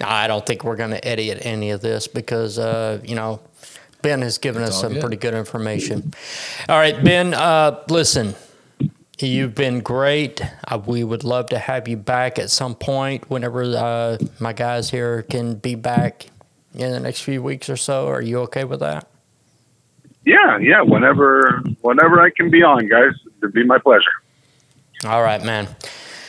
[0.02, 3.40] I don't think we're going to edit any of this because, uh, you know,
[4.02, 5.02] Ben has given It's us some good.
[5.02, 6.14] pretty good information.
[6.70, 8.34] All right, Ben, uh, listen,
[9.20, 10.42] you've been great.
[10.68, 14.90] Uh, we would love to have you back at some point whenever uh, my guys
[14.90, 16.28] here can be back
[16.74, 18.08] in the next few weeks or so.
[18.08, 19.08] Are you okay with that?
[20.30, 20.82] Yeah, yeah.
[20.82, 24.12] Whenever, whenever I can be on, guys, it'd be my pleasure.
[25.06, 25.68] All right, man.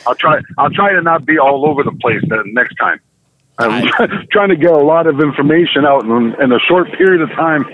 [0.07, 0.41] I'll try.
[0.57, 2.99] I'll try to not be all over the place uh, next time.
[3.59, 3.87] I'm
[4.31, 7.65] trying to get a lot of information out in, in a short period of time.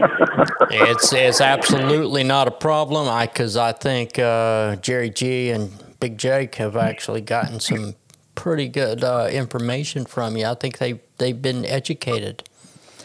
[0.70, 3.08] it's it's absolutely not a problem.
[3.08, 5.72] I because I think uh, Jerry G and
[6.02, 7.96] Big Jake have actually gotten some
[8.36, 10.46] pretty good uh, information from you.
[10.46, 12.44] I think they they've been educated,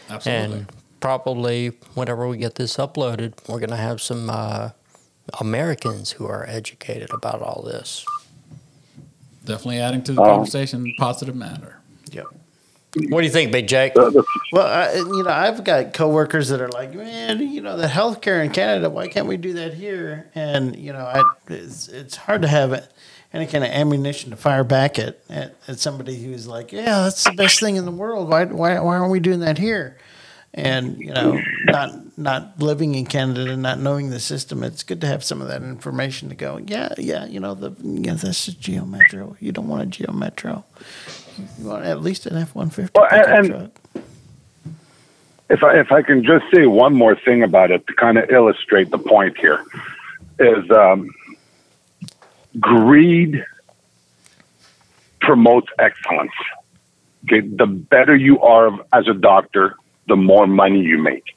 [0.09, 0.57] Absolutely.
[0.57, 0.71] and
[1.03, 4.69] probably whenever we get this uploaded, we're gonna have some uh,
[5.41, 8.05] Americans who are educated about all this.
[9.43, 11.81] Definitely adding to the Um, conversation positive manner.
[12.13, 12.27] Yep.
[13.09, 13.95] What do you think, Big Jake?
[13.95, 14.23] The- the-
[14.53, 18.41] Well, I, you know, I've got coworkers that are like, man, you know, the healthcare
[18.45, 20.29] in Canada, why can't we do that here?
[20.35, 22.87] And you know, I, it's it's hard to have
[23.33, 27.25] any kind of ammunition to fire back at, at, at somebody who's like, yeah, that's
[27.25, 28.29] the best thing in the world.
[28.29, 29.97] Why why why aren't we doing that here?
[30.55, 35.01] And you know, not not living in Canada and not knowing the system, it's good
[35.01, 36.57] to have some of that information to go.
[36.63, 39.35] Yeah, yeah, you know, the yeah, this is Geo Metro.
[39.39, 40.63] You don't want a Geo Metro.
[41.59, 44.03] You want at least an F one fifty Well, and- truck.
[45.49, 48.29] if I if I can just say one more thing about it to kind of
[48.29, 49.63] illustrate the point here,
[50.37, 51.09] is um,
[52.59, 53.43] greed
[55.19, 56.31] promotes excellence.
[57.25, 59.77] Okay, the better you are as a doctor,
[60.07, 61.35] the more money you make,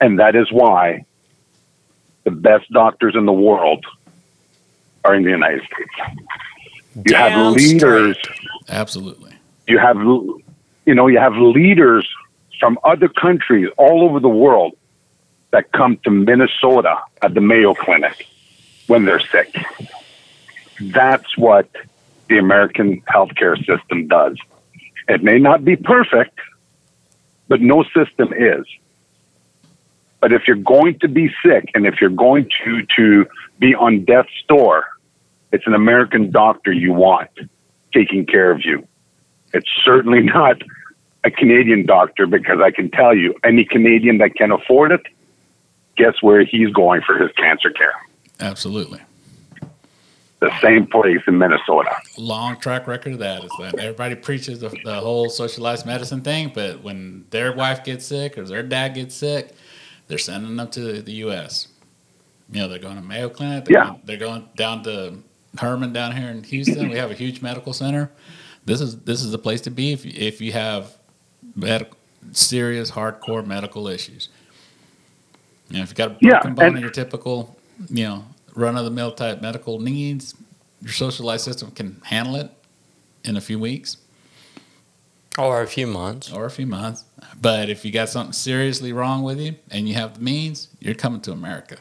[0.00, 1.04] and that is why
[2.24, 3.84] the best doctors in the world
[5.04, 6.18] are in the United States.
[7.06, 8.16] You have Damn leaders
[8.68, 9.32] Absolutely.
[9.66, 12.08] you have you know you have leaders
[12.60, 14.76] from other countries all over the world
[15.50, 18.26] that come to Minnesota at the Mayo Clinic
[18.86, 19.54] when they're sick.
[20.80, 21.68] That's what
[22.28, 24.36] the American healthcare system does.
[25.08, 26.38] It may not be perfect,
[27.52, 28.64] but no system is.
[30.20, 33.26] But if you're going to be sick and if you're going to to
[33.58, 34.86] be on death's door,
[35.52, 37.28] it's an American doctor you want
[37.92, 38.88] taking care of you.
[39.52, 40.62] It's certainly not
[41.24, 45.02] a Canadian doctor because I can tell you, any Canadian that can afford it,
[45.98, 47.92] guess where he's going for his cancer care?
[48.40, 49.02] Absolutely.
[50.42, 51.94] The same place in Minnesota.
[52.18, 56.50] Long track record of that is that everybody preaches the, the whole socialized medicine thing,
[56.52, 59.52] but when their wife gets sick or their dad gets sick,
[60.08, 61.68] they're sending them to the U.S.
[62.50, 63.66] You know, they're going to Mayo Clinic.
[63.66, 63.84] They're, Yeah.
[63.90, 65.14] going, they're going down to
[65.58, 66.88] Hermann down here in Houston.
[66.90, 68.10] We have a huge medical center.
[68.64, 70.96] This is this is the place to be if you, if you have
[71.54, 71.96] medical,
[72.32, 74.28] serious, hardcore medical issues.
[75.70, 77.56] You know, if you've got a Yeah, broken bone and- in your typical,
[77.88, 78.24] you know,
[78.54, 80.34] run of the mill type medical needs,
[80.80, 82.50] your socialized system can handle it
[83.24, 83.96] in a few weeks
[85.38, 86.32] Or a few months.
[86.32, 87.04] or a few months.
[87.40, 90.94] But if you got something seriously wrong with you and you have the means, you're
[90.94, 91.76] coming to America.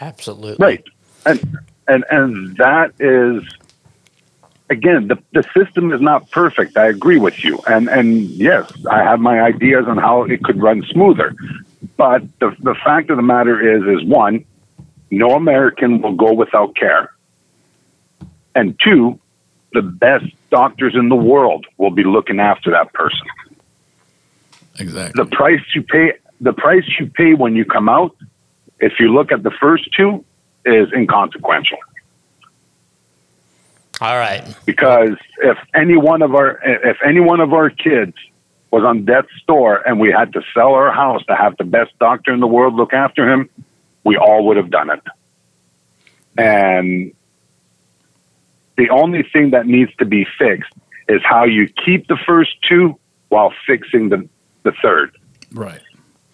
[0.00, 0.64] Absolutely.
[0.64, 0.84] Right.
[1.26, 3.42] And and and that is
[4.70, 6.76] again, the, the system is not perfect.
[6.76, 7.60] I agree with you.
[7.68, 11.34] And and yes, I have my ideas on how it could run smoother.
[11.96, 14.44] But the the fact of the matter is is one,
[15.12, 17.12] no American will go without care.
[18.54, 19.20] And two,
[19.72, 23.26] the best doctors in the world will be looking after that person.
[24.78, 25.22] Exactly.
[25.22, 28.16] The price you pay the price you pay when you come out,
[28.80, 30.24] if you look at the first two,
[30.64, 31.78] is inconsequential.
[34.00, 34.42] All right.
[34.64, 38.14] because if any one of our if any one of our kids
[38.72, 41.96] was on death's door and we had to sell our house to have the best
[42.00, 43.48] doctor in the world look after him,
[44.04, 45.02] we all would have done it.
[46.36, 47.12] And
[48.76, 50.72] the only thing that needs to be fixed
[51.08, 52.98] is how you keep the first two
[53.28, 54.28] while fixing the
[54.62, 55.16] the third.
[55.52, 55.80] Right.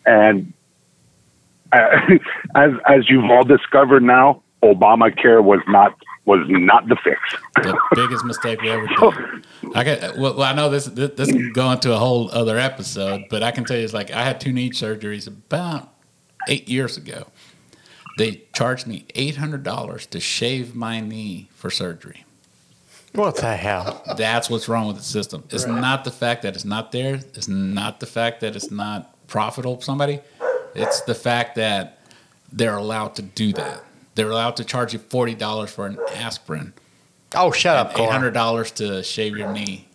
[0.07, 0.53] And
[1.73, 2.01] uh,
[2.55, 5.95] as as you've all discovered now, Obamacare was not
[6.25, 7.19] was not the fix.
[7.57, 9.47] The biggest mistake we ever did.
[9.75, 12.59] I got, well, well, I know this, this this can go into a whole other
[12.59, 15.93] episode, but I can tell you, it's like I had two knee surgeries about
[16.49, 17.27] eight years ago.
[18.19, 22.25] They charged me eight hundred dollars to shave my knee for surgery.
[23.15, 24.03] What the hell?
[24.17, 25.45] That's what's wrong with the system.
[25.51, 27.15] It's not the fact that it's not there.
[27.15, 30.21] It's not the fact that it's not profitable for somebody.
[30.75, 32.01] It's the fact that
[32.53, 33.83] they're allowed to do that.
[34.15, 36.75] They're allowed to charge you forty dollars for an aspirin,
[37.35, 38.11] Oh, shut up, eight Cora.
[38.13, 39.87] hundred dollars to shave your knee,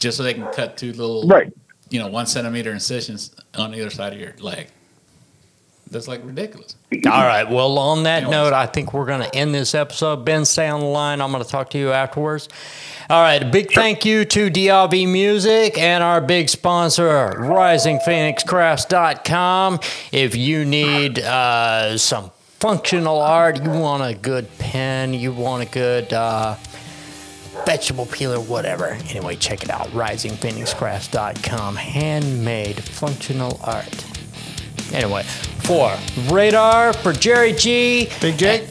[0.00, 1.52] just so they can cut two little, Right.
[1.90, 4.66] you know, one centimeter incisions on either side of your leg.
[5.90, 6.74] That's like ridiculous.
[7.04, 7.44] All right.
[7.50, 8.30] Well, on that Anyways.
[8.32, 10.24] note, I think we're going to end this episode.
[10.24, 11.20] Ben, stay on the line.
[11.20, 12.48] I'm going to talk to you afterwards.
[13.10, 13.42] All right.
[13.42, 19.80] A big thank you to DRV Music and our big sponsor, RisingPhoenixCrafts.com.
[20.12, 25.66] If you need uh, some functional art, you want a good pen, you want a
[25.66, 26.12] good.
[26.12, 26.56] Uh,
[27.66, 28.86] vegetable peeler, whatever.
[29.10, 29.86] Anyway, check it out.
[29.88, 31.76] RisingPhoenixCrafts.com.
[31.76, 34.04] Handmade functional art.
[34.92, 35.96] Anyway, for
[36.30, 38.08] Radar, for Jerry G.
[38.20, 38.68] Big Jake?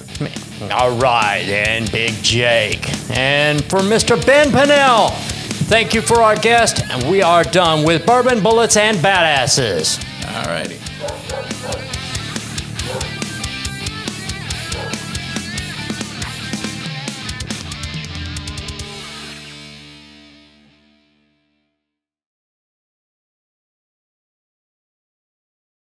[0.72, 2.88] All right, and Big Jake.
[3.10, 4.24] And for Mr.
[4.26, 5.12] Ben Pinnell,
[5.68, 10.04] thank you for our guest, and we are done with Bourbon Bullets and Badasses.
[10.36, 10.78] All righty.